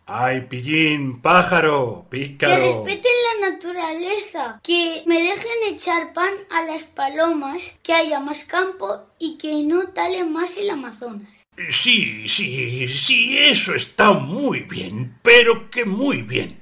Ay, 0.06 0.42
pillín, 0.48 1.20
pájaro, 1.20 2.06
Que 2.10 2.18
pícaro. 2.18 2.62
respeten 2.62 3.12
la 3.40 3.50
naturaleza, 3.50 4.60
que 4.62 5.02
me 5.04 5.20
dejen 5.20 5.58
echar 5.66 6.14
pan 6.14 6.32
a 6.50 6.62
las 6.64 6.84
palomas, 6.84 7.78
que 7.82 7.92
haya 7.92 8.18
más 8.20 8.44
campo 8.44 9.02
y 9.18 9.36
que 9.36 9.62
no 9.64 9.88
tale 9.88 10.24
más 10.24 10.56
el 10.56 10.70
Amazonas. 10.70 11.42
Sí, 11.70 12.26
sí, 12.28 12.88
sí, 12.88 13.36
eso 13.36 13.74
está 13.74 14.12
muy 14.12 14.60
bien, 14.62 15.18
pero 15.22 15.68
que 15.68 15.84
muy 15.84 16.22
bien. 16.22 16.58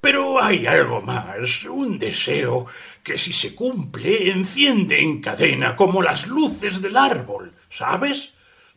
Pero 0.00 0.40
hay 0.40 0.66
algo 0.68 1.00
más, 1.00 1.64
un 1.64 1.98
deseo 1.98 2.66
que 3.08 3.16
si 3.16 3.32
se 3.32 3.54
cumple 3.54 4.30
enciende 4.30 5.00
en 5.00 5.22
cadena 5.22 5.74
como 5.74 6.02
las 6.02 6.26
luces 6.26 6.82
del 6.82 6.94
árbol, 6.94 7.54
¿sabes? 7.70 8.34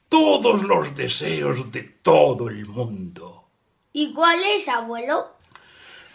Todos 0.08 0.64
los 0.64 0.96
deseos 0.96 1.70
de 1.70 1.84
todo 2.02 2.48
el 2.48 2.66
mundo. 2.66 3.50
¿Y 3.92 4.14
cuál 4.14 4.40
es, 4.56 4.70
abuelo? 4.70 5.36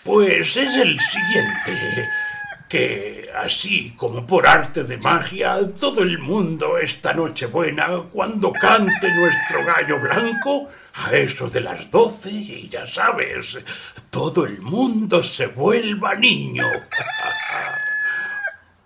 Pues 0.02 0.56
es 0.56 0.76
el 0.76 0.98
siguiente, 0.98 2.08
que 2.70 3.28
así 3.36 3.92
como 3.98 4.26
por 4.26 4.46
arte 4.46 4.84
de 4.84 4.96
magia, 4.96 5.58
todo 5.78 6.02
el 6.02 6.18
mundo 6.18 6.78
esta 6.78 7.12
noche 7.12 7.44
buena, 7.44 7.86
cuando 8.10 8.50
cante 8.50 9.14
nuestro 9.14 9.62
gallo 9.62 10.00
blanco, 10.00 10.70
a 10.94 11.14
eso 11.14 11.50
de 11.50 11.60
las 11.60 11.90
doce, 11.90 12.30
y 12.30 12.66
ya 12.70 12.86
sabes, 12.86 13.58
todo 14.08 14.46
el 14.46 14.62
mundo 14.62 15.22
se 15.22 15.48
vuelva 15.48 16.14
niño. 16.14 16.64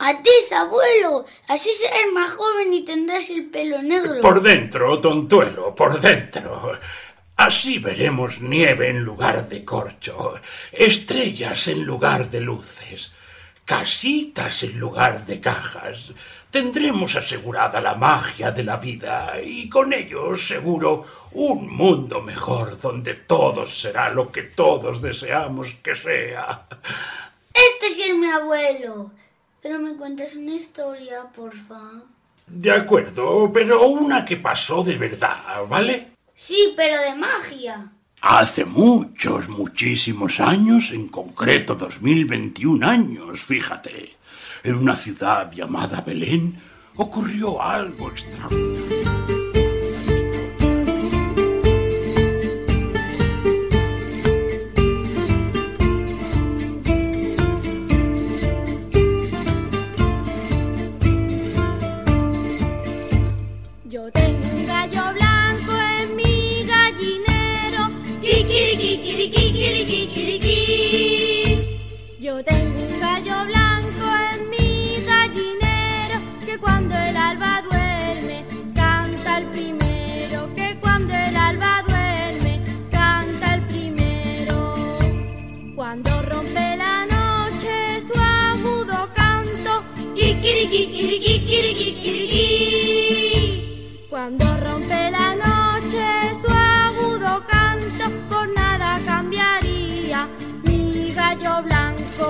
A 0.03 0.23
ti, 0.23 0.31
abuelo. 0.55 1.27
Así 1.47 1.69
serás 1.75 2.11
más 2.15 2.33
joven 2.33 2.73
y 2.73 2.87
tendrás 2.87 3.29
el 3.29 3.51
pelo 3.51 3.83
negro. 3.83 4.21
Por 4.23 4.41
dentro, 4.41 4.99
tontuelo, 4.99 5.75
por 5.75 6.01
dentro. 6.01 6.73
Así 7.37 7.79
veremos 7.79 8.41
nieve 8.41 8.89
en 8.89 9.05
lugar 9.05 9.47
de 9.47 9.63
corcho, 9.63 10.35
estrellas 10.73 11.69
en 11.69 11.85
lugar 11.85 12.31
de 12.31 12.41
luces, 12.41 13.13
casitas 13.67 14.63
en 14.63 14.79
lugar 14.79 15.27
de 15.27 15.39
cajas. 15.39 16.13
Tendremos 16.51 17.17
asegurada 17.17 17.81
la 17.83 17.95
magia 17.95 18.51
de 18.53 18.65
la 18.65 18.79
vida 18.79 19.35
y 19.43 19.69
con 19.69 19.93
ello 19.93 20.37
seguro 20.39 21.05
un 21.33 21.69
mundo 21.75 22.23
mejor 22.23 22.81
donde 22.81 23.15
todo 23.15 23.67
será 23.67 24.09
lo 24.09 24.33
que 24.33 24.45
todos 24.45 25.03
deseamos 25.03 25.75
que 25.75 25.95
sea. 25.95 26.67
Este 27.53 27.91
sí 27.91 28.03
es 28.03 28.17
mi 28.17 28.31
abuelo. 28.31 29.13
Pero 29.63 29.79
me 29.79 29.95
cuentas 29.97 30.35
una 30.37 30.55
historia, 30.55 31.23
porfa. 31.35 32.03
De 32.47 32.71
acuerdo, 32.71 33.51
pero 33.53 33.87
una 33.87 34.25
que 34.25 34.37
pasó 34.37 34.83
de 34.83 34.97
verdad, 34.97 35.67
¿vale? 35.69 36.13
Sí, 36.35 36.73
pero 36.77 37.01
de 37.01 37.15
magia. 37.15 37.93
Hace 38.23 38.65
muchos, 38.65 39.49
muchísimos 39.49 40.41
años, 40.41 40.91
en 40.93 41.09
concreto 41.09 41.75
2021 41.75 42.87
años, 42.87 43.41
fíjate, 43.41 44.17
en 44.63 44.75
una 44.75 44.97
ciudad 44.97 45.51
llamada 45.53 46.01
Belén 46.01 46.61
ocurrió 46.97 47.63
algo 47.63 48.11
extraordinario. 48.11 49.00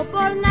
por 0.05 0.35
nada. 0.37 0.50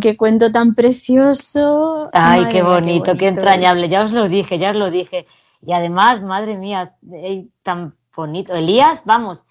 Qué 0.00 0.16
cuento 0.16 0.50
tan 0.52 0.74
precioso. 0.74 2.10
Ay, 2.12 2.42
Madre 2.42 2.52
qué 2.52 2.62
bonito, 2.62 3.04
qué 3.04 3.10
bonito 3.10 3.26
entrañable. 3.26 3.88
Ya 3.88 4.02
os 4.04 4.12
lo 4.12 4.28
dije, 4.28 4.58
ya 4.58 4.70
os 4.70 4.76
lo 4.76 4.90
dije. 4.90 5.26
Y 5.64 5.72
además, 5.72 6.22
madre 6.22 6.56
mía, 6.56 6.96
tan 7.62 7.94
bonito. 8.14 8.54
Elías, 8.54 9.02
vamos, 9.04 9.44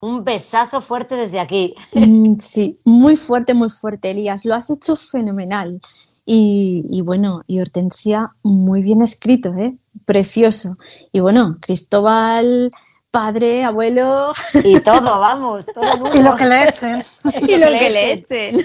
un 0.00 0.24
besazo 0.24 0.80
fuerte 0.80 1.16
desde 1.16 1.40
aquí. 1.40 1.74
Mm, 1.94 2.36
Sí, 2.38 2.78
muy 2.84 3.16
fuerte, 3.16 3.54
muy 3.54 3.70
fuerte, 3.70 4.10
Elías. 4.10 4.44
Lo 4.44 4.54
has 4.54 4.70
hecho 4.70 4.96
fenomenal. 4.96 5.80
Y, 6.24 6.84
y 6.90 7.02
bueno, 7.02 7.42
y 7.46 7.60
Hortensia, 7.60 8.32
muy 8.42 8.82
bien 8.82 9.00
escrito, 9.00 9.54
¿eh? 9.54 9.76
Precioso. 10.04 10.74
Y 11.12 11.20
bueno, 11.20 11.58
Cristóbal, 11.60 12.70
padre, 13.20 13.64
abuelo. 13.64 14.32
Y 14.62 14.80
todo, 14.80 15.18
vamos, 15.18 15.64
todo 15.66 15.90
el 15.94 16.00
mundo. 16.02 16.18
Y 16.18 16.22
lo 16.22 16.36
que 16.36 16.44
le 16.46 16.64
echen. 16.68 17.02
y 17.48 17.56
lo 17.56 17.68
que 17.68 17.90
le 17.90 18.12
echen. 18.12 18.56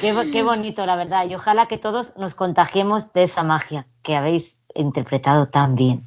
Qué, 0.00 0.12
bo- 0.12 0.30
qué 0.32 0.42
bonito, 0.42 0.84
la 0.84 0.96
verdad. 0.96 1.26
Y 1.28 1.34
ojalá 1.34 1.68
que 1.68 1.78
todos 1.78 2.16
nos 2.16 2.34
contagiemos 2.34 3.12
de 3.12 3.22
esa 3.22 3.42
magia 3.44 3.86
que 4.02 4.16
habéis 4.16 4.58
interpretado 4.74 5.46
tan 5.46 5.74
bien. 5.76 6.02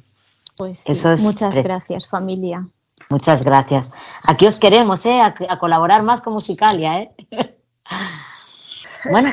Pues 0.56 0.80
sí, 0.80 0.92
Eso 0.92 1.12
es 1.12 1.22
muchas 1.22 1.56
gracias, 1.62 2.06
familia. 2.08 2.66
Muchas 3.08 3.42
gracias. 3.42 3.90
Aquí 4.26 4.46
os 4.46 4.56
queremos, 4.56 5.06
¿eh? 5.06 5.20
A, 5.22 5.34
a 5.48 5.58
colaborar 5.58 6.02
más 6.02 6.20
con 6.20 6.34
Musicalia, 6.34 6.98
¿eh? 7.00 7.14
bueno, 9.10 9.30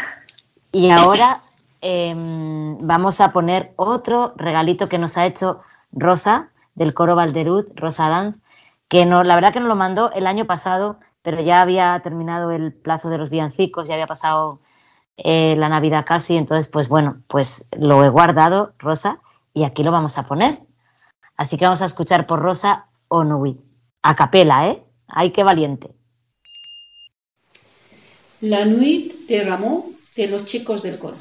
y 0.72 0.92
ahora 0.92 1.40
em, 1.82 2.78
vamos 2.80 3.20
a 3.20 3.32
poner 3.34 3.74
otro 3.76 4.34
regalito 4.38 4.88
que 4.88 4.98
nos 4.98 5.18
ha 5.18 5.26
hecho 5.26 5.60
Rosa 5.92 6.50
del 6.76 6.94
coro 6.94 7.16
Valderud, 7.16 7.68
Rosa 7.76 8.10
Dance, 8.10 8.42
que 8.88 9.06
no, 9.06 9.24
la 9.24 9.36
verdad 9.36 9.52
que 9.52 9.60
nos 9.60 9.70
lo 9.70 9.76
mandó 9.76 10.12
el 10.12 10.28
año 10.28 10.46
pasado, 10.46 11.00
pero 11.22 11.42
ya 11.42 11.62
había 11.62 12.00
terminado 12.04 12.52
el 12.52 12.74
plazo 12.74 13.10
de 13.10 13.18
los 13.18 13.30
villancicos, 13.30 13.88
ya 13.88 13.96
había 13.96 14.08
pasado 14.08 14.60
eh, 15.18 15.56
la 15.58 15.70
Navidad 15.70 16.06
casi, 16.06 16.36
entonces 16.38 16.68
pues 16.68 16.88
bueno, 16.88 17.24
pues 17.28 17.68
lo 17.78 18.04
he 18.04 18.10
guardado, 18.10 18.74
Rosa, 18.78 19.22
y 19.54 19.64
aquí 19.64 19.84
lo 19.84 19.92
vamos 19.92 20.18
a 20.18 20.28
poner. 20.28 20.60
Así 21.38 21.58
que 21.58 21.66
vamos 21.66 21.82
a 21.82 21.86
escuchar 21.86 22.28
por 22.28 22.40
Rosa 22.40 22.88
Onui. 23.08 23.60
A 24.02 24.16
capela, 24.16 24.68
¿eh? 24.68 24.84
¡Ay, 25.08 25.32
qué 25.32 25.44
valiente! 25.44 25.96
La 28.42 28.66
nuit 28.66 29.14
de 29.28 29.44
Ramón 29.44 29.84
de 30.16 30.28
los 30.28 30.46
chicos 30.46 30.84
del 30.84 31.00
coro. 31.00 31.18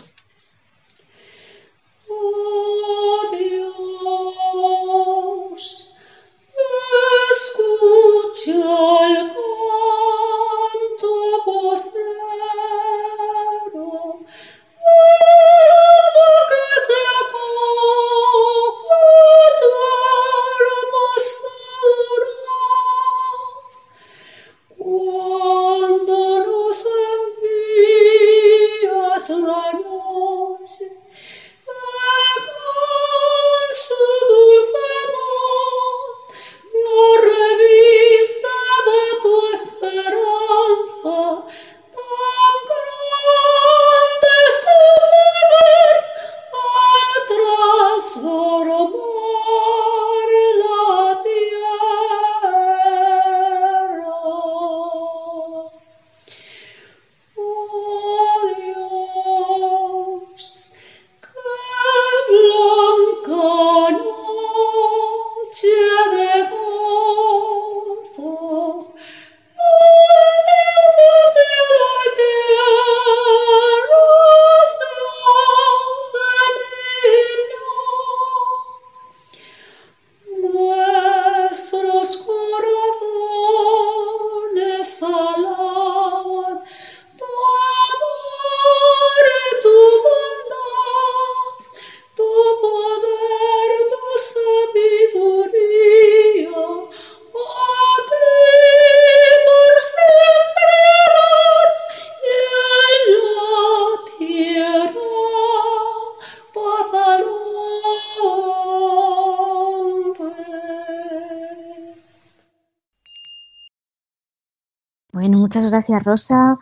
Gracias, 115.88 116.04
Rosa, 116.04 116.58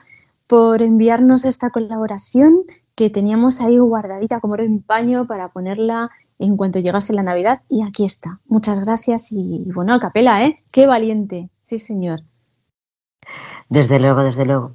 por 0.46 0.82
enviarnos 0.82 1.44
esta 1.44 1.70
colaboración 1.70 2.62
que 2.94 3.08
teníamos 3.08 3.60
ahí 3.60 3.78
guardadita 3.78 4.40
como 4.40 4.56
en 4.58 4.82
paño 4.82 5.26
para 5.26 5.48
ponerla 5.48 6.10
en 6.38 6.56
cuanto 6.56 6.80
llegase 6.80 7.12
la 7.12 7.22
Navidad. 7.22 7.62
Y 7.68 7.82
aquí 7.82 8.04
está. 8.04 8.40
Muchas 8.46 8.80
gracias 8.80 9.30
y, 9.30 9.64
bueno, 9.72 9.94
a 9.94 10.00
capela, 10.00 10.44
¿eh? 10.44 10.56
Qué 10.72 10.86
valiente. 10.86 11.50
Sí, 11.60 11.78
señor. 11.78 12.22
Desde 13.68 14.00
luego, 14.00 14.22
desde 14.22 14.44
luego. 14.44 14.72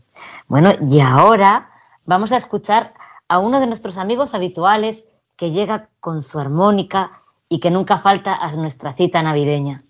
Bueno, 0.47 0.71
y 0.87 1.01
ahora 1.01 1.69
vamos 2.05 2.31
a 2.31 2.37
escuchar 2.37 2.93
a 3.27 3.39
uno 3.39 3.59
de 3.59 3.67
nuestros 3.67 3.97
amigos 3.97 4.33
habituales 4.33 5.09
que 5.35 5.51
llega 5.51 5.89
con 5.99 6.21
su 6.21 6.39
armónica 6.39 7.11
y 7.49 7.59
que 7.59 7.69
nunca 7.69 7.97
falta 7.97 8.33
a 8.33 8.55
nuestra 8.55 8.93
cita 8.93 9.21
navideña. 9.21 9.83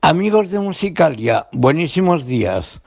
Amigos 0.00 0.50
de 0.50 0.58
Musicalia, 0.58 1.46
buenísimos 1.52 2.26
días. 2.26 2.81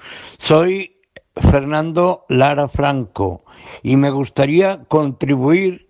Soy 0.47 0.97
Fernando 1.35 2.23
Lara 2.29 2.67
Franco 2.67 3.43
y 3.81 3.95
me 3.95 4.11
gustaría 4.11 4.83
contribuir 4.83 5.89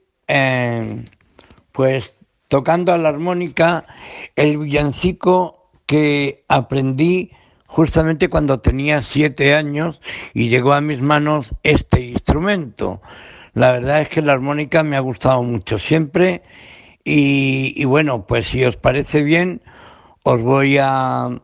pues 1.73 2.15
tocando 2.47 2.93
a 2.93 2.97
la 2.97 3.09
armónica 3.09 3.85
el 4.37 4.57
villancico 4.57 5.71
que 5.85 6.45
aprendí 6.47 7.31
justamente 7.67 8.29
cuando 8.29 8.59
tenía 8.59 9.01
siete 9.01 9.55
años 9.55 9.99
y 10.33 10.47
llegó 10.47 10.71
a 10.71 10.79
mis 10.79 11.01
manos 11.01 11.53
este 11.61 11.99
instrumento. 11.99 13.01
La 13.55 13.73
verdad 13.73 14.03
es 14.03 14.07
que 14.07 14.21
la 14.21 14.31
armónica 14.31 14.83
me 14.83 14.95
ha 14.95 15.01
gustado 15.01 15.43
mucho 15.43 15.77
siempre 15.77 16.43
y 17.03 17.83
bueno, 17.83 18.25
pues 18.25 18.47
si 18.47 18.63
os 18.63 18.77
parece 18.77 19.21
bien, 19.21 19.61
os 20.23 20.41
voy 20.41 20.77
a, 20.79 21.41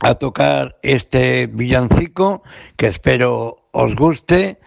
a 0.00 0.14
tocar 0.14 0.76
este 0.82 1.46
villancico 1.46 2.42
que 2.76 2.88
espero 2.88 3.68
os 3.72 3.94
guste 3.94 4.58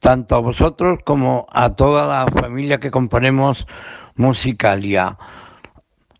tanto 0.00 0.36
a 0.36 0.40
vosotros 0.40 1.00
como 1.04 1.46
a 1.52 1.70
toda 1.70 2.06
la 2.06 2.26
familia 2.30 2.80
que 2.80 2.90
componemos 2.90 3.66
Musicalia. 4.16 5.18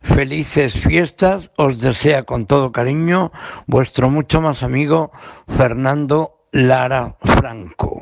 Felices 0.02 0.74
fiestas, 0.74 1.50
os 1.56 1.80
desea 1.80 2.22
con 2.22 2.46
todo 2.46 2.70
cariño 2.70 3.32
vuestro 3.66 4.10
mucho 4.10 4.40
más 4.40 4.62
amigo 4.62 5.10
Fernando 5.48 6.46
Lara 6.52 7.16
Franco. 7.20 7.97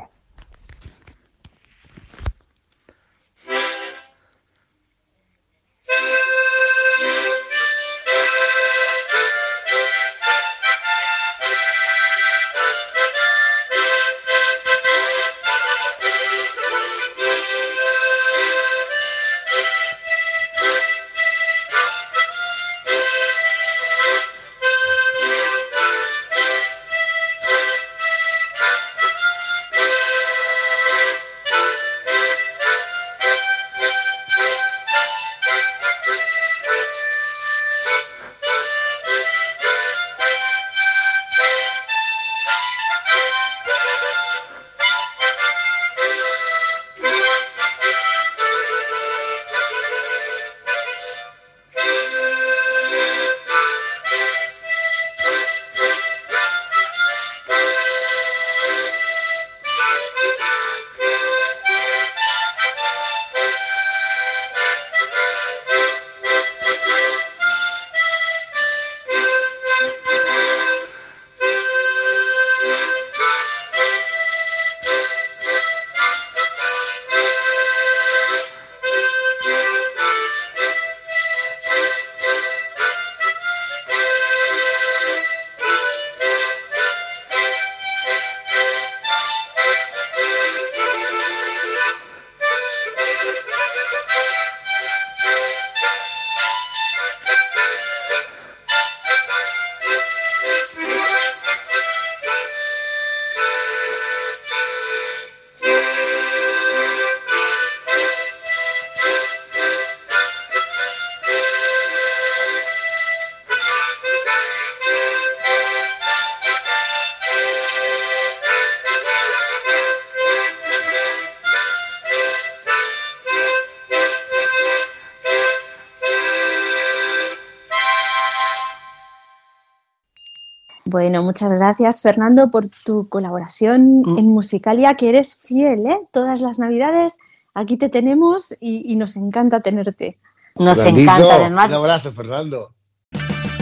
Bueno, 130.97 131.21
muchas 131.21 131.53
gracias 131.53 132.01
Fernando 132.01 132.49
por 132.49 132.69
tu 132.83 133.07
colaboración 133.07 134.01
en 134.17 134.25
Musicalia, 134.25 134.95
que 134.95 135.09
eres 135.09 135.37
fiel, 135.47 135.85
¿eh? 135.85 135.99
Todas 136.11 136.41
las 136.41 136.57
navidades 136.57 137.19
aquí 137.53 137.77
te 137.77 137.87
tenemos 137.87 138.57
y, 138.59 138.91
y 138.91 138.95
nos 138.95 139.15
encanta 139.15 139.59
tenerte. 139.59 140.17
Nos 140.55 140.79
encanta 140.79 141.35
además. 141.35 141.69
Un 141.69 141.77
abrazo, 141.77 142.11
Fernando. 142.11 142.71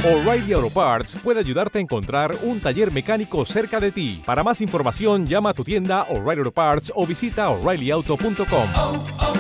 O'Reilly 0.06 0.54
Auto 0.54 0.70
Parts 0.70 1.18
puede 1.22 1.42
ayudarte 1.42 1.80
a 1.80 1.82
encontrar 1.82 2.38
un 2.42 2.62
taller 2.62 2.94
mecánico 2.94 3.46
cerca 3.46 3.82
de 3.82 3.92
ti. 3.92 4.24
Para 4.26 4.42
más 4.42 4.62
información, 4.62 5.28
llama 5.28 5.50
a 5.50 5.54
tu 5.54 5.66
tienda 5.66 6.04
O'Reilly 6.04 6.40
Auto 6.40 6.54
Parts 6.54 6.94
o 6.96 7.06
visita 7.06 7.50
oreillyauto.com. 7.50 8.46
O'Reilly 8.46 9.35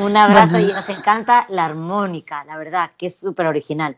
Un 0.00 0.16
abrazo 0.16 0.52
Bueno. 0.52 0.68
y 0.70 0.72
nos 0.72 0.88
encanta 0.88 1.46
la 1.48 1.64
armónica, 1.64 2.44
la 2.44 2.56
verdad, 2.56 2.90
que 2.96 3.06
es 3.06 3.18
súper 3.18 3.46
original. 3.46 3.96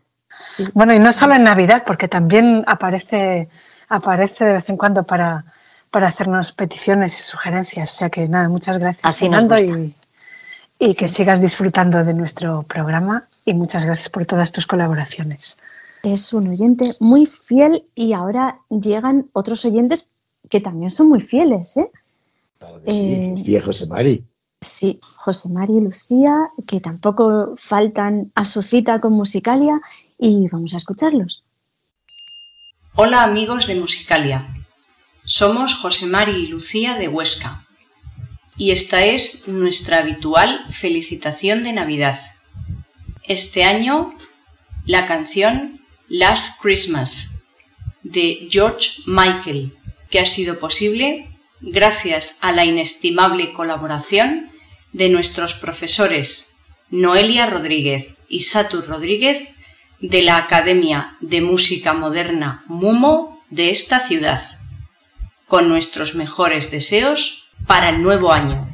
Bueno, 0.75 0.95
y 0.95 0.99
no 0.99 1.13
solo 1.13 1.35
en 1.35 1.45
Navidad, 1.45 1.85
porque 1.87 2.09
también 2.09 2.65
aparece, 2.67 3.49
aparece 3.89 4.45
de 4.45 4.53
vez 4.55 4.69
en 4.69 4.77
cuando 4.77 5.05
para, 5.05 5.45
para 5.91 6.09
hacernos 6.09 6.53
peticiones 6.53 7.19
y 7.19 7.23
sugerencias. 7.23 7.93
O 7.93 7.95
sea 7.95 8.09
que 8.11 8.29
nada, 8.29 8.49
muchas 8.49 8.79
gracias, 8.79 9.05
Así 9.05 9.27
Fernando, 9.27 9.59
y, 9.59 9.95
y 10.79 10.95
que 10.95 11.09
sigas 11.09 11.41
disfrutando 11.41 12.03
de 12.05 12.15
nuestro 12.15 12.63
programa 12.63 13.25
y 13.45 13.55
muchas 13.55 13.85
gracias 13.85 14.09
por 14.09 14.25
todas 14.27 14.53
tus 14.53 14.67
colaboraciones. 14.67 15.59
Es 16.03 16.33
un 16.33 16.49
oyente 16.49 16.91
muy 17.01 17.27
fiel 17.27 17.85
y 17.95 18.13
ahora 18.15 18.59
llegan 18.71 19.29
otros 19.35 19.65
oyentes 19.65 20.09
que 20.49 20.61
también 20.61 20.91
son 20.91 21.09
muy 21.11 21.21
fieles, 21.21 21.77
¿eh? 21.77 21.91
Eh, 22.87 23.35
Sí, 23.37 23.61
José 23.61 23.87
Mari. 23.87 24.25
Sí, 24.63 25.01
José 25.17 25.49
María 25.49 25.79
y 25.79 25.81
Lucía, 25.81 26.37
que 26.69 26.79
tampoco 26.79 27.57
faltan 27.57 28.31
a 28.37 28.45
su 28.45 28.63
cita 28.63 29.01
con 29.01 29.13
Musicalia 29.13 29.81
y 30.21 30.47
vamos 30.53 30.73
a 30.75 30.77
escucharlos. 30.77 31.43
Hola 32.95 33.25
amigos 33.25 33.67
de 33.67 33.75
Musicalia. 33.75 34.55
Somos 35.25 35.75
José 35.75 36.07
Mari 36.07 36.45
y 36.45 36.47
Lucía 36.47 36.95
de 36.95 37.09
Huesca. 37.09 37.67
Y 38.57 38.71
esta 38.71 39.03
es 39.03 39.49
nuestra 39.49 39.99
habitual 39.99 40.65
felicitación 40.71 41.65
de 41.65 41.73
Navidad. 41.73 42.21
Este 43.25 43.65
año, 43.65 44.15
la 44.87 45.07
canción 45.07 45.81
Last 46.07 46.63
Christmas 46.63 47.35
de 48.05 48.47
George 48.49 48.93
Michael, 49.07 49.77
que 50.09 50.21
ha 50.21 50.27
sido 50.27 50.61
posible 50.61 51.29
gracias 51.61 52.39
a 52.41 52.53
la 52.53 52.65
inestimable 52.65 53.53
colaboración 53.53 54.52
de 54.93 55.09
nuestros 55.09 55.55
profesores 55.55 56.55
Noelia 56.91 57.47
Rodríguez 57.47 58.19
y 58.29 58.41
Satur 58.41 58.87
Rodríguez 58.87 59.49
de 60.01 60.23
la 60.23 60.37
Academia 60.37 61.17
de 61.21 61.41
Música 61.41 61.93
Moderna 61.93 62.65
MUMO 62.67 63.43
de 63.51 63.71
esta 63.71 64.01
ciudad, 64.01 64.41
con 65.47 65.69
nuestros 65.69 66.15
mejores 66.15 66.71
deseos 66.71 67.45
para 67.67 67.91
el 67.91 68.03
nuevo 68.03 68.33
año. 68.33 68.69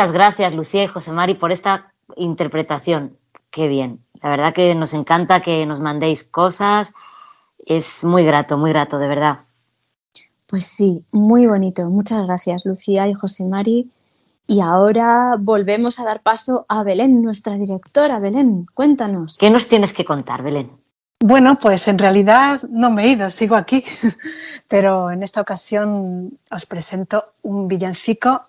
Muchas 0.00 0.12
gracias, 0.12 0.54
Lucía 0.54 0.84
y 0.84 0.86
José 0.86 1.12
Mari, 1.12 1.34
por 1.34 1.52
esta 1.52 1.92
interpretación. 2.16 3.18
Qué 3.50 3.68
bien. 3.68 4.02
La 4.22 4.30
verdad 4.30 4.54
que 4.54 4.74
nos 4.74 4.94
encanta 4.94 5.42
que 5.42 5.66
nos 5.66 5.80
mandéis 5.80 6.24
cosas. 6.24 6.94
Es 7.66 8.02
muy 8.02 8.24
grato, 8.24 8.56
muy 8.56 8.70
grato, 8.70 8.98
de 8.98 9.06
verdad. 9.06 9.40
Pues 10.46 10.64
sí, 10.64 11.04
muy 11.12 11.46
bonito. 11.46 11.84
Muchas 11.84 12.24
gracias, 12.24 12.64
Lucía 12.64 13.08
y 13.08 13.12
José 13.12 13.44
Mari. 13.44 13.90
Y 14.46 14.62
ahora 14.62 15.36
volvemos 15.38 16.00
a 16.00 16.04
dar 16.04 16.22
paso 16.22 16.64
a 16.70 16.82
Belén, 16.82 17.20
nuestra 17.20 17.58
directora. 17.58 18.18
Belén, 18.20 18.64
cuéntanos. 18.72 19.36
¿Qué 19.36 19.50
nos 19.50 19.68
tienes 19.68 19.92
que 19.92 20.06
contar, 20.06 20.42
Belén? 20.42 20.70
Bueno, 21.22 21.58
pues 21.60 21.88
en 21.88 21.98
realidad 21.98 22.62
no 22.70 22.88
me 22.88 23.04
he 23.04 23.08
ido, 23.08 23.28
sigo 23.28 23.54
aquí, 23.54 23.84
pero 24.68 25.10
en 25.10 25.22
esta 25.22 25.42
ocasión 25.42 26.38
os 26.50 26.64
presento 26.64 27.34
un 27.42 27.68
villancico 27.68 28.46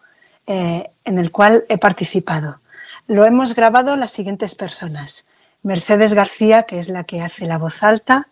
eh, 0.54 0.92
en 1.06 1.18
el 1.18 1.32
cual 1.32 1.64
he 1.70 1.78
participado. 1.78 2.60
Lo 3.08 3.24
hemos 3.24 3.56
grabado 3.56 3.96
las 3.96 4.12
siguientes 4.12 4.54
personas. 4.54 5.28
Mercedes 5.64 6.14
García, 6.14 6.64
que 6.64 6.78
es 6.78 6.90
la 6.90 7.06
que 7.06 7.22
hace 7.22 7.46
la 7.46 7.58
voz 7.58 7.84
alta, 7.84 8.28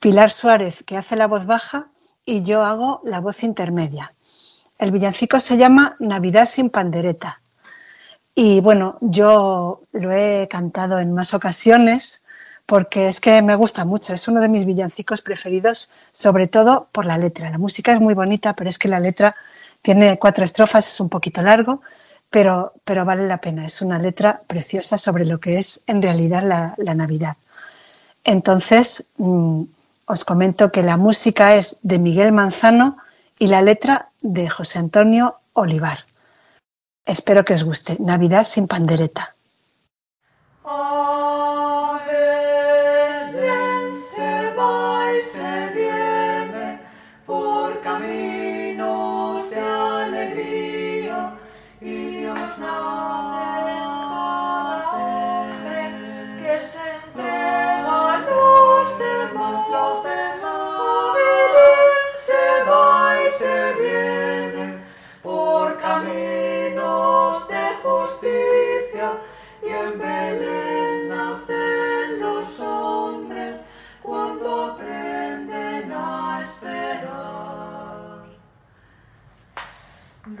Pilar 0.00 0.30
Suárez, 0.30 0.82
que 0.84 0.98
hace 0.98 1.16
la 1.16 1.26
voz 1.26 1.46
baja, 1.46 1.88
y 2.26 2.42
yo 2.42 2.62
hago 2.62 3.00
la 3.04 3.20
voz 3.20 3.42
intermedia. 3.42 4.12
El 4.78 4.92
villancico 4.92 5.40
se 5.40 5.56
llama 5.56 5.96
Navidad 5.98 6.44
sin 6.44 6.68
pandereta. 6.68 7.40
Y 8.34 8.60
bueno, 8.60 8.98
yo 9.00 9.80
lo 9.92 10.12
he 10.12 10.46
cantado 10.46 10.98
en 10.98 11.14
más 11.14 11.32
ocasiones 11.32 12.24
porque 12.66 13.08
es 13.08 13.18
que 13.18 13.40
me 13.40 13.54
gusta 13.54 13.86
mucho, 13.86 14.12
es 14.12 14.28
uno 14.28 14.42
de 14.42 14.48
mis 14.48 14.66
villancicos 14.66 15.22
preferidos, 15.22 15.88
sobre 16.12 16.48
todo 16.48 16.88
por 16.92 17.06
la 17.06 17.16
letra. 17.16 17.48
La 17.48 17.58
música 17.58 17.92
es 17.92 18.00
muy 18.00 18.12
bonita, 18.12 18.54
pero 18.54 18.68
es 18.68 18.78
que 18.78 18.88
la 18.88 19.00
letra 19.00 19.34
tiene 19.82 20.18
cuatro 20.18 20.44
estrofas, 20.44 20.88
es 20.88 21.00
un 21.00 21.08
poquito 21.08 21.42
largo, 21.42 21.80
pero, 22.28 22.74
pero 22.84 23.04
vale 23.04 23.26
la 23.26 23.40
pena. 23.40 23.66
Es 23.66 23.82
una 23.82 23.98
letra 23.98 24.40
preciosa 24.46 24.98
sobre 24.98 25.24
lo 25.24 25.38
que 25.38 25.58
es 25.58 25.82
en 25.86 26.02
realidad 26.02 26.42
la, 26.42 26.94
Navidad. 26.94 27.36
Entonces, 28.24 29.06
mm, 29.16 29.62
os 30.06 30.24
comento 30.24 30.70
que 30.70 30.82
la 30.82 30.96
música 30.96 31.54
es 31.54 31.78
de 31.82 31.98
Miguel 31.98 32.32
Manzano 32.32 32.98
y 33.38 33.46
la 33.46 33.62
letra 33.62 34.10
de 34.20 34.48
José 34.48 34.78
Antonio 34.78 35.36
Olivar. 35.54 36.04
Espero 37.06 37.44
que 37.44 37.54
os 37.54 37.64
guste. 37.64 37.96
Navidad 38.00 38.44
sin 38.44 38.68
pandereta. 38.68 39.34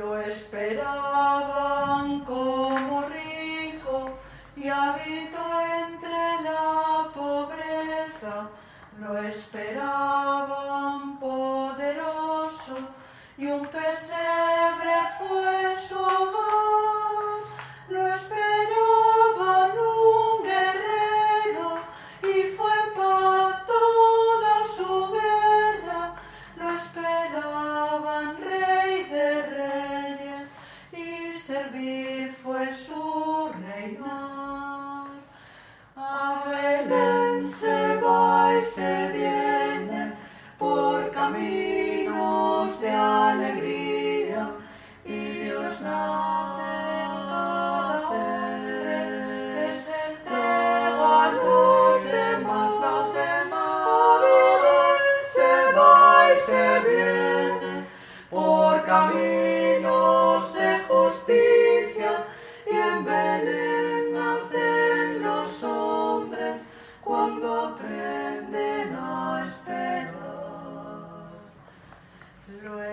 Lo 0.00 0.18
esperaban 0.18 2.20
como 2.20 3.02
rico 3.02 4.10
y 4.56 4.66
habitó 4.66 5.60
entre 5.86 6.42
la 6.42 7.06
pobreza. 7.14 8.48
Lo 8.98 9.18
esperaban 9.18 11.20
poderoso 11.20 12.78
y 13.36 13.48
un 13.48 13.66
pesebre 13.66 14.94
fue 15.18 15.76
su 15.86 15.98
hogar. 15.98 16.69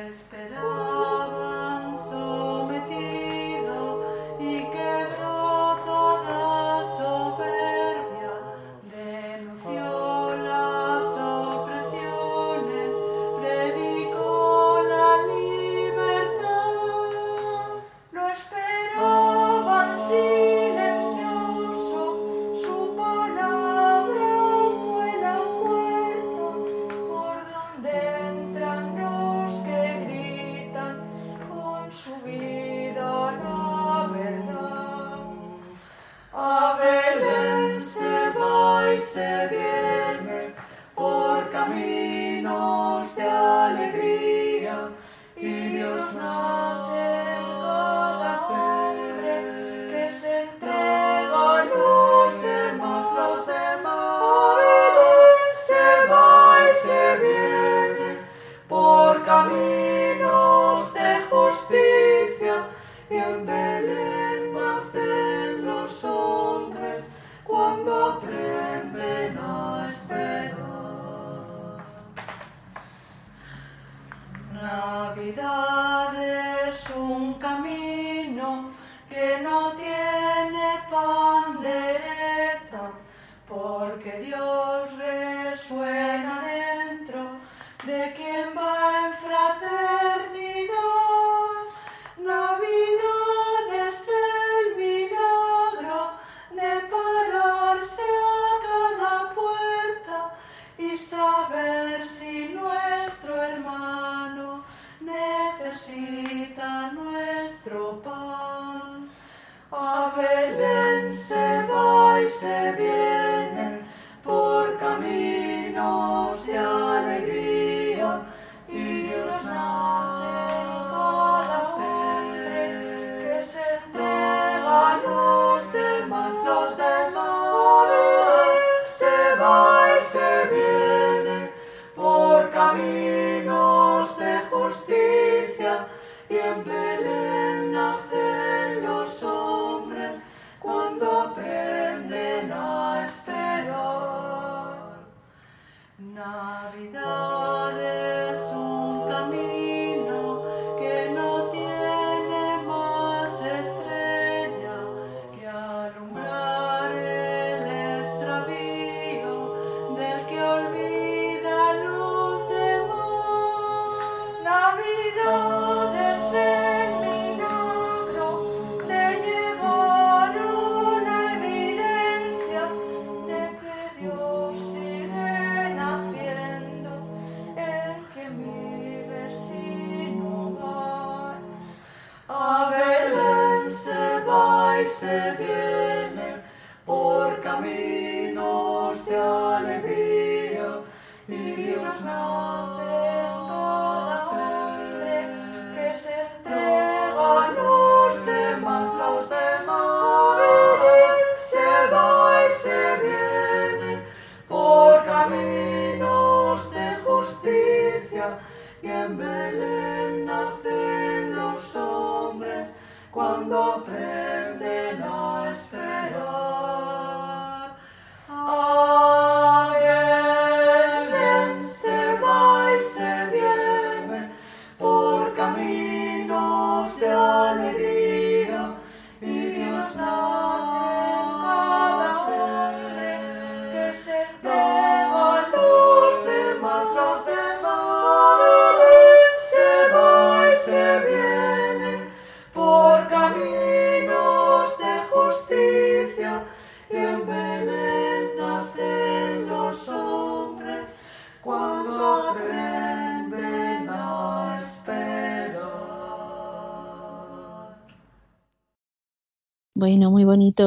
Lo 0.07 1.16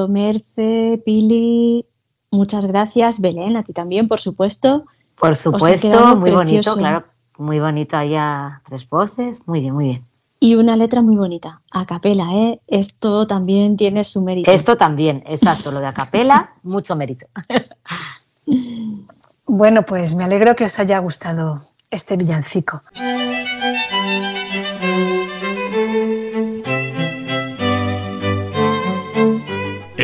Merce, 0.09 1.03
Pili. 1.05 1.87
Muchas 2.31 2.67
gracias, 2.67 3.21
Belén, 3.21 3.57
a 3.57 3.63
ti 3.63 3.73
también, 3.73 4.09
por 4.09 4.21
supuesto. 4.21 4.85
Por 5.19 5.37
supuesto, 5.37 6.17
muy 6.17 6.31
bonito, 6.31 6.75
claro, 6.77 7.05
muy 7.37 7.59
bonito 7.61 7.97
allá 7.97 8.63
tres 8.67 8.89
voces, 8.89 9.47
muy 9.47 9.61
bien, 9.61 9.75
muy 9.75 9.85
bien. 9.87 10.05
Y 10.39 10.55
una 10.55 10.77
letra 10.77 11.03
muy 11.03 11.17
bonita, 11.17 11.61
a 11.71 11.85
capela, 11.85 12.33
¿eh? 12.33 12.61
Esto 12.67 13.27
también 13.27 13.77
tiene 13.77 14.05
su 14.05 14.23
mérito. 14.23 14.51
Esto 14.51 14.77
también, 14.77 15.23
exacto, 15.27 15.71
lo 15.71 15.81
de 15.81 15.87
acapela, 15.89 16.55
mucho 16.63 16.97
mérito. 16.97 17.27
Bueno, 19.47 19.85
pues 19.85 20.15
me 20.15 20.25
alegro 20.25 20.57
que 20.57 20.65
os 20.65 20.79
haya 20.79 20.99
gustado 21.01 21.61
este 21.91 22.17
villancico. 22.17 22.81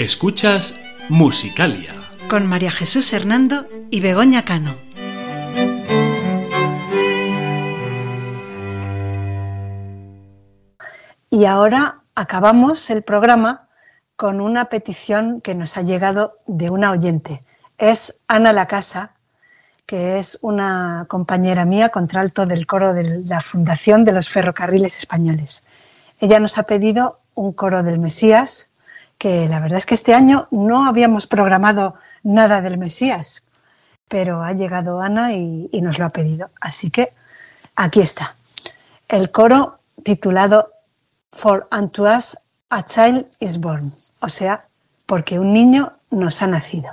Escuchas 0.06 0.76
Musicalia. 1.08 1.92
Con 2.30 2.46
María 2.46 2.70
Jesús 2.70 3.12
Hernando 3.12 3.68
y 3.90 3.98
Begoña 3.98 4.44
Cano. 4.44 4.76
Y 11.28 11.44
ahora 11.46 12.02
acabamos 12.14 12.88
el 12.90 13.02
programa 13.02 13.68
con 14.14 14.40
una 14.40 14.66
petición 14.66 15.40
que 15.40 15.56
nos 15.56 15.76
ha 15.76 15.82
llegado 15.82 16.34
de 16.46 16.70
una 16.70 16.92
oyente. 16.92 17.40
Es 17.76 18.20
Ana 18.28 18.52
Lacasa, 18.52 19.10
que 19.86 20.20
es 20.20 20.38
una 20.40 21.06
compañera 21.08 21.64
mía, 21.64 21.88
contralto 21.88 22.46
del 22.46 22.68
coro 22.68 22.94
de 22.94 23.24
la 23.24 23.40
Fundación 23.40 24.04
de 24.04 24.12
los 24.12 24.28
Ferrocarriles 24.28 24.98
Españoles. 24.98 25.64
Ella 26.20 26.38
nos 26.38 26.58
ha 26.58 26.62
pedido 26.62 27.18
un 27.34 27.52
coro 27.52 27.82
del 27.82 27.98
Mesías, 27.98 28.70
que 29.18 29.48
la 29.48 29.60
verdad 29.60 29.78
es 29.78 29.86
que 29.86 29.94
este 29.94 30.14
año 30.14 30.48
no 30.50 30.86
habíamos 30.86 31.26
programado 31.26 31.94
nada 32.22 32.60
del 32.60 32.78
Mesías, 32.78 33.46
pero 34.08 34.42
ha 34.42 34.52
llegado 34.52 35.00
Ana 35.00 35.32
y, 35.32 35.68
y 35.72 35.80
nos 35.80 35.98
lo 35.98 36.06
ha 36.06 36.10
pedido. 36.10 36.50
Así 36.60 36.90
que 36.90 37.12
aquí 37.74 38.00
está. 38.00 38.34
El 39.08 39.30
coro 39.30 39.78
titulado 40.02 40.72
For 41.32 41.68
unto 41.70 42.04
us 42.04 42.36
a 42.70 42.82
child 42.82 43.26
is 43.40 43.60
born, 43.60 43.82
o 44.22 44.28
sea, 44.28 44.64
porque 45.06 45.38
un 45.38 45.52
niño 45.52 45.92
nos 46.10 46.42
ha 46.42 46.46
nacido. 46.46 46.90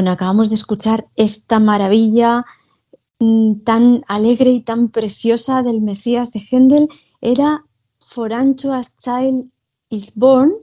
Bueno, 0.00 0.12
acabamos 0.12 0.48
de 0.48 0.54
escuchar 0.54 1.08
esta 1.14 1.60
maravilla 1.60 2.46
mm, 3.18 3.56
tan 3.64 4.00
alegre 4.08 4.48
y 4.48 4.62
tan 4.62 4.88
preciosa 4.88 5.62
del 5.62 5.82
Mesías 5.82 6.32
de 6.32 6.40
Händel. 6.40 6.88
Era 7.20 7.66
For 7.98 8.32
Unto 8.32 8.72
a 8.72 8.80
Child 8.80 9.50
is 9.90 10.14
Born, 10.14 10.54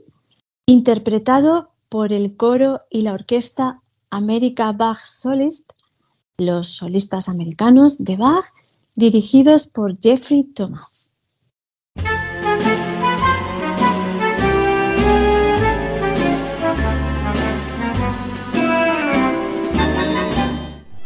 interpretado 0.66 1.70
por 1.88 2.12
el 2.12 2.36
coro 2.36 2.80
y 2.90 3.02
la 3.02 3.12
orquesta 3.12 3.80
America 4.10 4.72
Bach 4.72 5.04
Solist, 5.04 5.70
los 6.38 6.70
solistas 6.70 7.28
americanos 7.28 7.98
de 7.98 8.16
Bach, 8.16 8.46
dirigidos 8.96 9.68
por 9.68 9.96
Jeffrey 10.00 10.42
Thomas. 10.52 11.14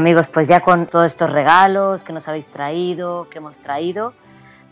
amigos, 0.00 0.30
pues 0.32 0.48
ya 0.48 0.60
con 0.60 0.86
todos 0.86 1.06
estos 1.06 1.30
regalos 1.30 2.04
que 2.04 2.12
nos 2.12 2.26
habéis 2.26 2.48
traído, 2.48 3.28
que 3.30 3.38
hemos 3.38 3.60
traído, 3.60 4.14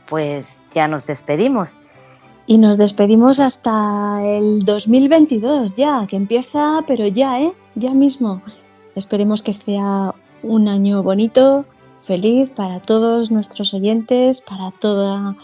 pues 0.09 0.60
ya 0.74 0.88
nos 0.88 1.06
despedimos. 1.06 1.78
Y 2.46 2.56
nos 2.56 2.78
despedimos 2.78 3.40
hasta 3.40 4.20
el 4.24 4.60
2022 4.64 5.74
ya, 5.74 6.06
que 6.09 6.16
empieza, 6.16 6.82
pero 6.86 7.06
ya, 7.06 7.40
¿eh? 7.42 7.52
Ya 7.74 7.92
mismo. 7.92 8.42
Esperemos 8.94 9.42
que 9.42 9.52
sea 9.52 10.14
un 10.44 10.66
año 10.66 11.02
bonito, 11.02 11.60
feliz 12.00 12.48
para 12.48 12.80
todos 12.80 13.30
nuestros 13.30 13.74
oyentes, 13.74 14.40
para 14.40 14.70
toda, 14.70 15.36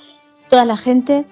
toda 0.49 0.65
la 0.65 0.79
gente. 0.79 1.27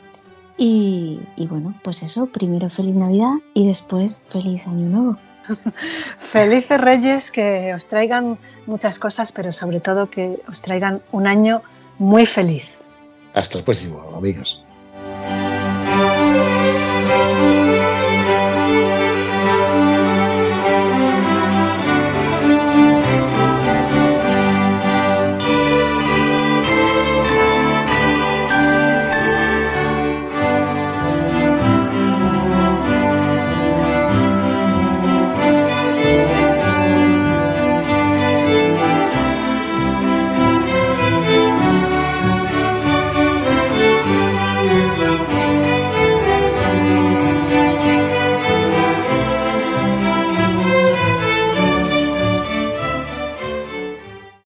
Y, 0.58 1.20
y 1.36 1.46
bueno, 1.46 1.74
pues 1.82 2.02
eso, 2.02 2.26
primero 2.26 2.68
feliz 2.68 2.96
Navidad 2.96 3.36
y 3.54 3.66
después 3.66 4.24
feliz 4.28 4.66
Año 4.66 4.90
Nuevo. 4.90 5.16
Felices 6.16 6.80
Reyes, 6.80 7.30
que 7.30 7.72
os 7.74 7.88
traigan 7.88 8.38
muchas 8.66 8.98
cosas, 8.98 9.32
pero 9.32 9.52
sobre 9.52 9.80
todo 9.80 10.08
que 10.10 10.40
os 10.48 10.62
traigan 10.62 11.02
un 11.12 11.26
año 11.26 11.62
muy 11.98 12.26
feliz. 12.26 12.78
Hasta 13.34 13.58
el 13.58 13.64
próximo, 13.64 14.00
amigos. 14.16 14.61